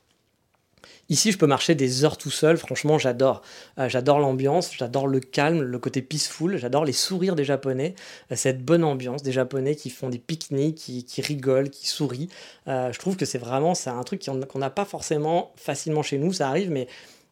[1.11, 3.41] Ici, je peux marcher des heures tout seul, franchement, j'adore.
[3.79, 7.95] Euh, j'adore l'ambiance, j'adore le calme, le côté peaceful, j'adore les sourires des Japonais,
[8.31, 12.29] euh, cette bonne ambiance des Japonais qui font des pique-niques, qui, rigolent, qui sourient.
[12.67, 16.19] Euh, je trouve que c'est vraiment c'est un truc qu'on n'a pas forcément facilement chez
[16.19, 16.89] nous, ça arrive, mais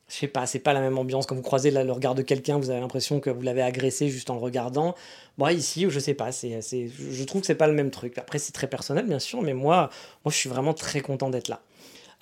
[0.09, 1.27] je sais pas, c'est pas la même ambiance.
[1.27, 4.31] Quand vous croisez le regard de quelqu'un, vous avez l'impression que vous l'avez agressé juste
[4.31, 4.95] en le regardant.
[5.37, 8.17] Bon, ici, je sais pas, je trouve que c'est pas le même truc.
[8.17, 9.91] Après, c'est très personnel, bien sûr, mais moi,
[10.25, 11.61] moi, je suis vraiment très content d'être là.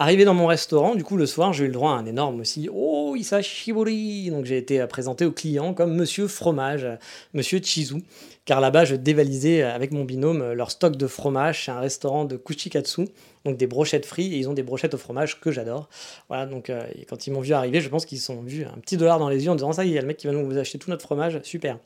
[0.01, 2.41] Arrivé dans mon restaurant, du coup, le soir, j'ai eu le droit à un énorme
[2.41, 6.85] aussi Oh, Issa Shibori Donc j'ai été présenté au client comme Monsieur Fromage,
[7.33, 8.03] Monsieur Chizu,
[8.45, 11.67] car là-bas, je dévalisais avec mon binôme leur stock de fromage.
[11.67, 13.07] C'est un restaurant de Kuchikatsu,
[13.45, 15.89] donc des brochettes frites, et ils ont des brochettes au fromage que j'adore.
[16.27, 18.97] Voilà, donc euh, quand ils m'ont vu arriver, je pense qu'ils sont vus un petit
[18.97, 20.59] dollar dans les yeux en disant Ça y est, le mec qui va nous vous
[20.59, 21.79] acheter tout notre fromage, super.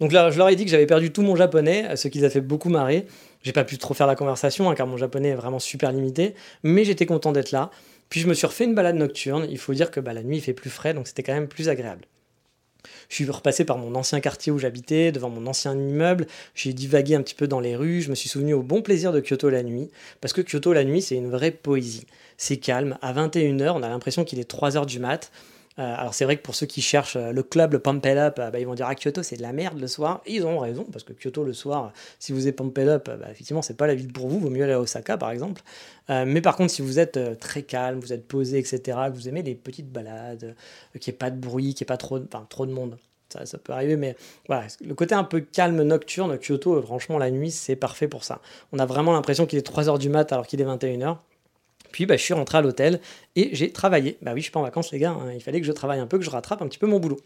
[0.00, 2.24] Donc là, je leur ai dit que j'avais perdu tout mon japonais, ce qui les
[2.24, 3.06] a fait beaucoup marrer.
[3.42, 6.34] J'ai pas pu trop faire la conversation, hein, car mon japonais est vraiment super limité,
[6.62, 7.70] mais j'étais content d'être là.
[8.08, 9.46] Puis je me suis refait une balade nocturne.
[9.50, 11.48] Il faut dire que bah, la nuit il fait plus frais, donc c'était quand même
[11.48, 12.02] plus agréable.
[13.08, 16.26] Je suis repassé par mon ancien quartier où j'habitais, devant mon ancien immeuble.
[16.54, 18.02] J'ai divagué un petit peu dans les rues.
[18.02, 19.90] Je me suis souvenu au bon plaisir de Kyoto la nuit.
[20.20, 22.06] Parce que Kyoto la nuit, c'est une vraie poésie.
[22.36, 22.98] C'est calme.
[23.02, 25.30] À 21h, on a l'impression qu'il est 3h du mat.
[25.78, 28.36] Euh, alors c'est vrai que pour ceux qui cherchent euh, le club, le Pump Up,
[28.36, 30.22] bah, ils vont dire ah Kyoto c'est de la merde le soir.
[30.26, 33.28] Et ils ont raison parce que Kyoto le soir, si vous êtes Pump Up, bah,
[33.30, 34.40] effectivement c'est pas la ville pour vous.
[34.40, 35.62] Vaut mieux aller à Osaka par exemple.
[36.08, 39.42] mais par contre si vous êtes très calme, vous êtes posé, etc., que vous aimez
[39.42, 40.56] les petites balades,
[41.00, 42.98] qu'il n'y ait pas de bruit, qu'il n'y ait pas trop, trop de monde.
[43.28, 47.30] Ça, ça, peut arriver, mais voilà, le côté un peu calme nocturne, Kyoto, franchement, la
[47.30, 48.40] nuit, c'est parfait pour ça.
[48.72, 51.18] On a vraiment l'impression qu'il est 3h du mat alors qu'il est 21h.
[51.92, 53.00] Puis bah, je suis rentré à l'hôtel
[53.36, 54.16] et j'ai travaillé.
[54.22, 55.10] Bah oui, je suis pas en vacances, les gars.
[55.10, 55.32] Hein.
[55.34, 57.18] Il fallait que je travaille un peu, que je rattrape un petit peu mon boulot.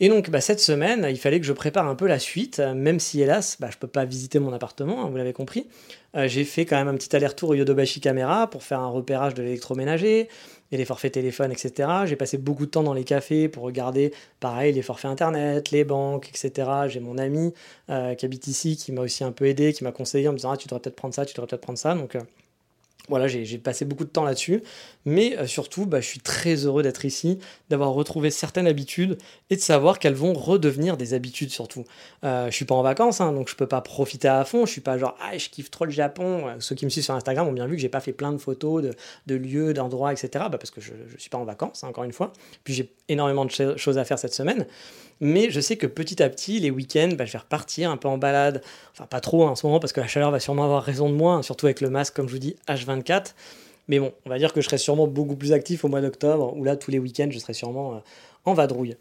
[0.00, 2.98] Et donc, bah, cette semaine, il fallait que je prépare un peu la suite, même
[2.98, 5.68] si hélas, bah, je ne peux pas visiter mon appartement, hein, vous l'avez compris.
[6.16, 9.34] Euh, j'ai fait quand même un petit aller-retour au Yodobashi Camera pour faire un repérage
[9.34, 10.28] de l'électroménager
[10.72, 11.88] et les forfaits téléphone, etc.
[12.06, 15.84] J'ai passé beaucoup de temps dans les cafés pour regarder, pareil, les forfaits internet, les
[15.84, 16.68] banques, etc.
[16.88, 17.54] J'ai mon ami
[17.88, 20.38] euh, qui habite ici qui m'a aussi un peu aidé, qui m'a conseillé en me
[20.38, 21.94] disant ah, tu devrais peut-être prendre ça, tu devrais peut-être prendre ça.
[21.94, 22.20] Donc, euh,
[23.08, 24.62] voilà, j'ai passé beaucoup de temps là-dessus,
[25.04, 27.38] mais euh, surtout, bah, je suis très heureux d'être ici,
[27.68, 29.18] d'avoir retrouvé certaines habitudes
[29.50, 31.84] et de savoir qu'elles vont redevenir des habitudes surtout.
[32.24, 34.66] Euh, je suis pas en vacances, hein, donc je peux pas profiter à fond.
[34.66, 36.44] Je suis pas genre ah je kiffe trop le Japon.
[36.60, 38.38] Ceux qui me suivent sur Instagram ont bien vu que j'ai pas fait plein de
[38.38, 38.84] photos
[39.26, 40.28] de, lieux, d'endroits, etc.
[40.34, 42.32] Bah, parce que je, je suis pas en vacances, hein, encore une fois.
[42.62, 44.66] Puis j'ai énormément de choses à faire cette semaine.
[45.24, 48.08] Mais je sais que petit à petit, les week-ends, bah, je vais repartir un peu
[48.08, 48.60] en balade.
[48.92, 51.08] Enfin, pas trop hein, en ce moment, parce que la chaleur va sûrement avoir raison
[51.08, 52.91] de moi, surtout avec le masque, comme je vous dis, H24.
[53.88, 56.56] Mais bon, on va dire que je serai sûrement beaucoup plus actif au mois d'octobre,
[56.56, 57.98] où là, tous les week-ends, je serai sûrement euh,
[58.44, 58.96] en vadrouille.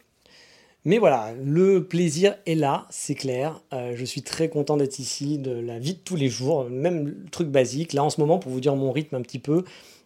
[0.84, 3.62] Mais voilà, le plaisir est là, c'est clair.
[3.72, 7.08] Euh, je suis très content d'être ici, de la vie de tous les jours, même
[7.08, 7.94] le truc basique.
[7.94, 9.64] Là, en ce moment, pour vous dire mon rythme un petit peu,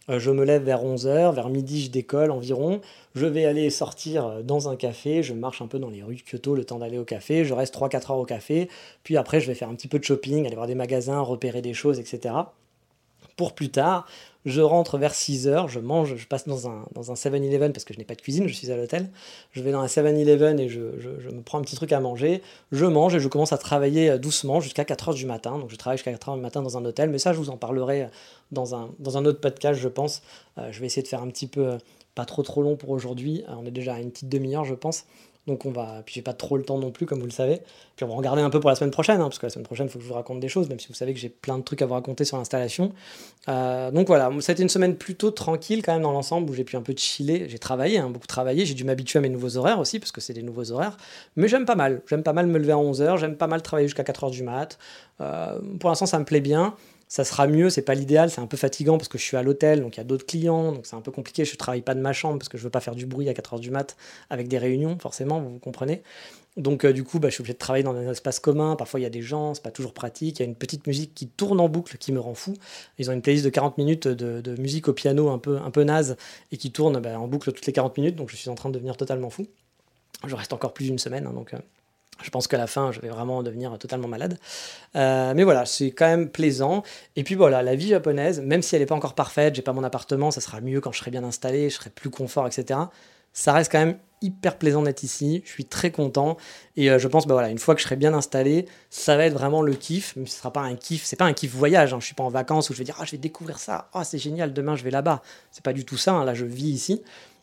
[0.10, 2.82] euh, je me lève vers 11h, vers midi je décolle environ,
[3.16, 6.22] je vais aller sortir dans un café, je marche un peu dans les rues de
[6.22, 8.70] Kyoto le temps d'aller au café, je reste 3-4 heures au café,
[9.04, 11.64] puis après je vais faire un petit peu de shopping, aller voir des magasins, repérer
[11.64, 12.36] des choses, etc.
[13.36, 14.08] Pour plus tard,
[14.46, 17.84] je rentre vers 6 heures, je mange, je passe dans un, dans un 7-Eleven parce
[17.84, 19.10] que je n'ai pas de cuisine, je suis à l'hôtel.
[19.52, 22.44] Je vais dans un 7-Eleven et je, me prends un petit truc à manger.
[22.72, 25.58] Je mange et je commence à travailler euh, doucement jusqu'à 4 heures du matin.
[25.58, 27.50] Donc je travaille jusqu'à 4 heures du matin dans un hôtel, mais ça je vous
[27.50, 28.08] en parlerai euh,
[28.52, 30.22] dans un, dans un autre podcast, je pense.
[30.60, 31.78] Euh, je vais essayer de faire un petit peu,
[32.14, 33.44] pas trop trop long pour aujourd'hui.
[33.48, 35.06] on est déjà à une petite demi-heure, je pense.
[35.48, 37.62] Donc on va, puis j'ai pas trop le temps non plus, comme vous le savez.
[37.96, 39.66] Puis on va regarder un peu pour la semaine prochaine, hein, parce que la semaine
[39.66, 41.30] prochaine, il faut que je vous raconte des choses, même si vous savez que j'ai
[41.30, 42.94] plein de trucs à vous raconter sur l'installation.
[43.48, 46.78] Euh, donc voilà, été une semaine plutôt tranquille quand même dans l'ensemble, où j'ai pu
[46.78, 47.48] un peu chiller.
[47.48, 50.20] J'ai travaillé, hein, beaucoup travaillé, j'ai dû m'habituer à mes nouveaux horaires aussi, parce que
[50.20, 50.98] c'est des nouveaux horaires.
[51.36, 53.88] Mais j'aime pas mal, j'aime pas mal me lever à 11h, j'aime pas mal travailler
[53.88, 54.80] jusqu'à 4h du mat.
[55.22, 56.76] Euh, pour l'instant, ça me plaît bien
[57.08, 59.44] ça sera mieux, c'est pas l'idéal, c'est un peu fatigant parce que je suis à
[59.44, 61.94] l'hôtel, donc il y a d'autres clients, donc c'est un peu compliqué, je travaille pas
[61.94, 63.96] de ma chambre parce que je veux pas faire du bruit à 4h du mat
[64.30, 66.02] avec des réunions, forcément, vous comprenez.
[66.58, 69.00] Donc euh, du coup, bah, je suis obligé de travailler dans un espace commun, parfois
[69.00, 71.14] il y a des gens, c'est pas toujours pratique, il y a une petite musique
[71.14, 72.54] qui tourne en boucle qui me rend fou.
[72.98, 75.84] Ils ont une playlist de 40 minutes de, musique au piano un peu, un peu
[75.84, 76.16] naze
[76.52, 78.70] et qui tourne bah, en boucle toutes les 40 minutes, donc je suis en train
[78.70, 79.46] de devenir totalement fou.
[80.26, 81.54] Je reste encore plus d'une semaine, hein, donc...
[81.54, 81.60] Euh,
[82.24, 84.38] je pense qu'à la fin, je vais vraiment devenir totalement malade.
[84.96, 86.84] Euh, mais voilà, c'est quand même plaisant.
[87.16, 89.74] Et puis voilà, la vie japonaise, même si elle n'est pas encore parfaite, j'ai pas
[89.74, 92.80] mon appartement, ça sera mieux quand je serai bien installé, je serai plus confort, etc.
[93.34, 95.44] Ça reste quand même hyper plaisant d'être ici.
[95.46, 96.38] Je suis très content.
[96.78, 99.26] Et euh, je pense, bah voilà, une fois que je serai bien installé, ça va
[99.26, 100.14] être vraiment le kiff.
[100.16, 101.94] Mais ce sera pas un kiff, c'est pas un kiff voyage.
[101.94, 101.98] Hein.
[102.00, 103.90] Je suis pas en vacances où je vais dire, ah, je vais découvrir ça.
[103.94, 105.22] Ah, c'est génial, demain je vais là-bas.
[105.52, 106.14] C'est pas du tout ça.
[106.14, 106.26] Hein.
[106.26, 107.02] Là, je vis ici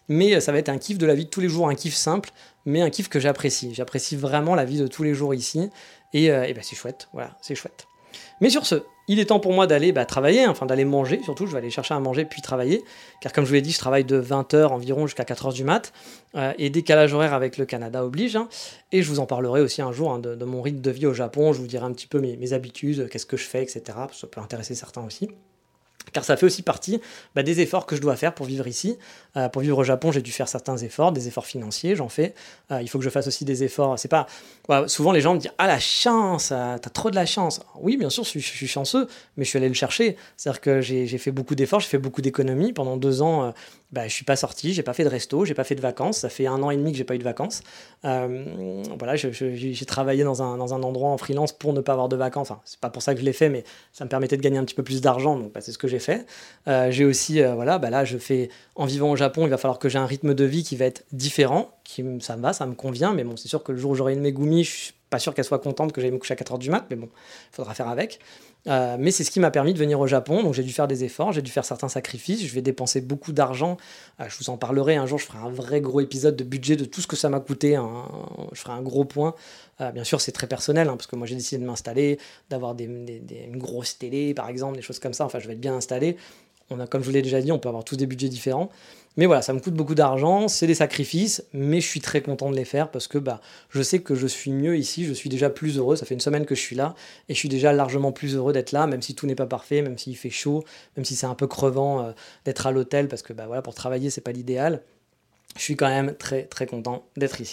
[0.09, 1.75] mais euh, ça va être un kiff de la vie de tous les jours, un
[1.75, 2.31] kiff simple,
[2.67, 3.75] mais un kiff que j'apprécie.
[3.75, 5.71] J'apprécie vraiment la vie de tous les jours ici,
[6.13, 7.87] et, euh, ben c'est chouette, voilà, c'est chouette.
[8.41, 11.47] Mais sur ce, il est temps pour moi d'aller bah, travailler, enfin d'aller manger, surtout
[11.47, 12.85] je vais aller chercher à manger puis travailler,
[13.21, 15.93] car comme je vous l'ai dit, je travaille de 20h environ jusqu'à 4h du mat,
[16.35, 18.49] euh, et décalage horaire avec le Canada oblige, hein.
[18.91, 21.15] et je vous en parlerai aussi un jour hein, de, mon rythme de vie au
[21.15, 24.27] Japon, je vous dirai un petit peu mes habitudes, qu'est-ce que je fais, etc., ça
[24.27, 25.29] peut intéresser certains aussi
[26.13, 27.01] car ça fait aussi partie
[27.35, 28.99] bah, des efforts que je dois faire pour vivre ici.
[29.37, 32.35] Euh, pour vivre au Japon, j'ai dû faire certains efforts, des efforts financiers, j'en fais.
[32.71, 33.99] Euh, il faut que je fasse aussi des efforts.
[33.99, 34.27] C'est pas
[34.87, 37.61] souvent les gens me disent ah la chance, euh, t'as trop de la chance.
[37.81, 40.17] Oui, bien sûr, je suis, chanceux, mais je suis allé le chercher.
[40.37, 43.53] C'est-à-dire que j'ai fait beaucoup d'efforts, j'ai fait beaucoup d'économies pendant deux ans
[43.93, 46.19] bah, je suis pas sorti, j'ai pas fait de resto, j'ai pas fait de vacances.
[46.19, 47.63] Ça fait un an et demi que j'ai pas eu de vacances.
[48.07, 52.09] Euh, voilà, j'ai travaillé dans un, dans un, endroit en freelance pour ne pas avoir
[52.09, 52.51] de vacances.
[52.51, 54.57] Enfin, c'est pas pour ça que je l'ai fait, mais ça me permettait de gagner
[54.57, 55.37] un petit peu plus d'argent.
[55.37, 56.27] Donc, bah, c'est ce que j'ai fait.
[56.69, 59.59] Euh, j'ai aussi, euh, voilà, bah, là, je fais en vivant au Japon, il va
[59.59, 61.71] falloir que j'ai un rythme de vie qui va être différent.
[61.85, 63.13] Qui, ça me va, ça me convient.
[63.13, 65.35] Mais bon, c'est sûr que le jour où j'aurai une Megumi, je suis pas sûr
[65.35, 66.87] qu'elle soit contente que j'aille me coucher à 4h du mat.
[66.89, 67.11] Mais bon,
[67.53, 68.21] il faudra faire avec.
[68.69, 70.43] Euh, mais c'est ce qui m'a permis de venir au Japon.
[70.43, 72.47] Donc j'ai dû faire des efforts, j'ai dû faire certains sacrifices.
[72.47, 73.77] Je vais dépenser beaucoup d'argent.
[74.21, 75.19] Euh, je vous en parlerai un jour.
[75.19, 77.79] Je ferai un vrai gros épisode de budget de tout ce que ça m'a coûté.
[78.53, 79.35] Je ferai un gros point.
[79.81, 82.19] Euh, bien sûr, c'est très personnel hein, parce que moi j'ai décidé de m'installer,
[82.51, 85.25] d'avoir des, une grosse télé par exemple, des choses comme ça.
[85.25, 86.17] Enfin, je vais être bien installé.
[86.73, 88.71] On a, comme je vous l'ai déjà dit, on peut avoir tous des budgets différents.
[89.19, 92.51] Mais voilà, ça me coûte beaucoup d'argent, c'est des sacrifices, mais je suis très content
[92.51, 95.29] de les faire parce que bah, je sais que je suis mieux ici, je suis
[95.29, 95.97] déjà plus heureux.
[95.97, 96.95] Ça fait une semaine que je suis là
[97.29, 99.83] et je suis déjà largement plus heureux d'être là, même si tout n'est pas parfait,
[99.83, 100.65] même s'il fait chaud,
[100.97, 102.13] même si c'est un peu crevant euh,
[102.47, 104.83] d'être à l'hôtel parce que bah, voilà, pour travailler, c'est pas l'idéal.
[105.57, 107.53] Je suis quand même très très content d'être ici.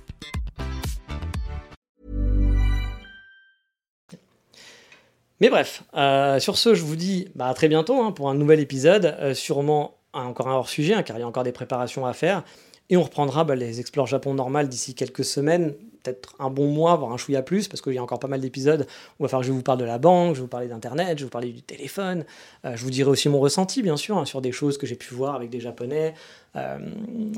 [5.41, 8.35] Mais bref, euh, sur ce, je vous dis bah, à très bientôt hein, pour un
[8.35, 12.05] nouvel épisode, euh, sûrement encore un hors-sujet, hein, car il y a encore des préparations
[12.05, 12.43] à faire.
[12.91, 15.73] Et on reprendra bah, les Explore Japon normales d'ici quelques semaines,
[16.03, 18.41] peut-être un bon mois, voire un chouïa plus, parce qu'il y a encore pas mal
[18.41, 18.85] d'épisodes
[19.19, 21.51] où il je vous parle de la banque, je vous parler d'Internet, je vous parler
[21.51, 22.25] du téléphone.
[22.65, 24.95] Euh, je vous dirai aussi mon ressenti, bien sûr, hein, sur des choses que j'ai
[24.95, 26.13] pu voir avec des Japonais.
[26.57, 26.79] Euh,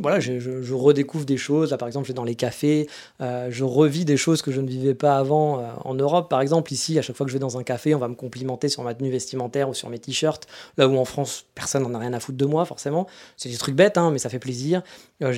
[0.02, 1.76] voilà, je, redécouvre des choses.
[1.78, 2.90] Par exemple, je vais dans les cafés,
[3.22, 6.30] euh, je revis des choses que je ne vivais pas avant en Europe.
[6.30, 8.16] Par exemple, ici, à chaque fois que je vais dans un café, on va me
[8.16, 10.48] complimenter sur ma tenue vestimentaire ou sur mes t-shirts.
[10.78, 13.08] Là où en France, personne n'en a rien à foutre de moi, forcément.
[13.38, 14.82] C'est des trucs bêtes, hein, mais ça fait plaisir.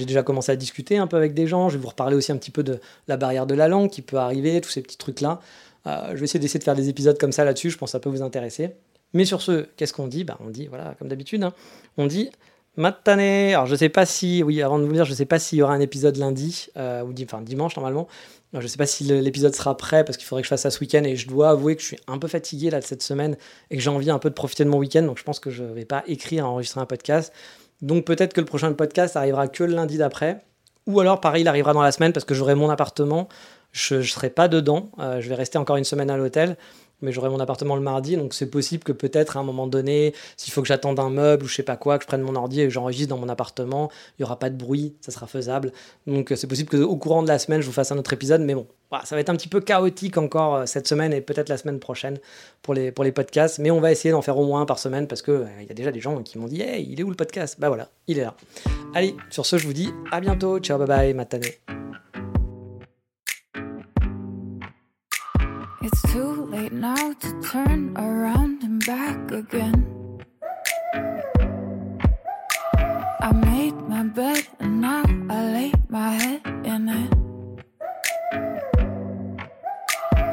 [0.05, 1.69] J'ai déjà commencé à discuter un peu avec des gens.
[1.69, 4.01] Je vais vous reparler aussi un petit peu de la barrière de la langue qui
[4.01, 5.41] peut arriver, tous ces petits trucs-là.
[5.87, 7.71] Euh, je vais essayer d'essayer de faire des épisodes comme ça là-dessus.
[7.71, 8.71] Je pense que ça peut vous intéresser.
[9.13, 10.23] Mais sur ce, qu'est-ce qu'on dit?
[10.23, 11.53] Bah, On dit, voilà, comme d'habitude, hein,
[11.97, 12.29] on dit
[12.77, 13.19] Matane.
[13.19, 15.57] Alors, je sais pas si, oui, avant de vous le dire, je sais pas s'il
[15.57, 18.07] y aura un épisode lundi, euh, ou enfin dimanche normalement.
[18.51, 20.71] Alors, je sais pas si l'épisode sera prêt parce qu'il faudrait que je fasse ça
[20.71, 23.01] ce week-end et je dois avouer que je suis un peu fatigué là de cette
[23.01, 23.37] semaine
[23.69, 25.03] et que j'ai envie un peu de profiter de mon week-end.
[25.03, 27.31] Donc, je pense que je vais pas écrire, enregistrer un podcast.
[27.81, 30.45] Donc, peut-être que le prochain podcast arrivera que le lundi d'après.
[30.87, 33.27] Ou alors, pareil, il arrivera dans la semaine parce que j'aurai mon appartement.
[33.71, 34.91] Je ne serai pas dedans.
[34.99, 36.57] Euh, je vais rester encore une semaine à l'hôtel.
[37.05, 38.17] Mais j'aurai mon appartement le mardi.
[38.17, 41.45] Donc, c'est possible que peut-être à un moment donné, s'il faut que j'attende un meuble
[41.45, 43.29] ou je sais pas quoi, que je prenne mon ordi et que j'enregistre dans mon
[43.29, 44.95] appartement, il y aura pas de bruit.
[45.01, 45.71] Ça sera faisable.
[46.07, 48.41] Donc, euh, c'est possible qu'au courant de la semaine, je vous fasse un autre épisode.
[48.41, 51.21] Mais bon, voilà, ça va être un petit peu chaotique encore euh, cette semaine et
[51.21, 52.19] peut-être la semaine prochaine
[52.61, 53.59] pour les, pour les podcasts.
[53.59, 55.71] Mais on va essayer d'en faire au moins un par semaine parce qu'il il y
[55.71, 57.57] a déjà des gens qui m'ont dit Hey, il est où le podcast?
[57.59, 58.35] Bah voilà, il est là.
[58.93, 60.59] Allez, sur ce, je vous dis à bientôt.
[60.59, 61.41] Ciao, bye bye, matane.
[66.65, 69.85] Late now to turn around and back again.
[73.21, 77.11] I made my bed and now I lay my head in it.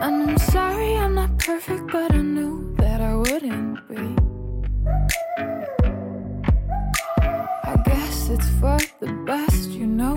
[0.05, 4.05] And I'm sorry I'm not perfect, but I knew that I wouldn't be.
[7.73, 10.17] I guess it's for the best, you know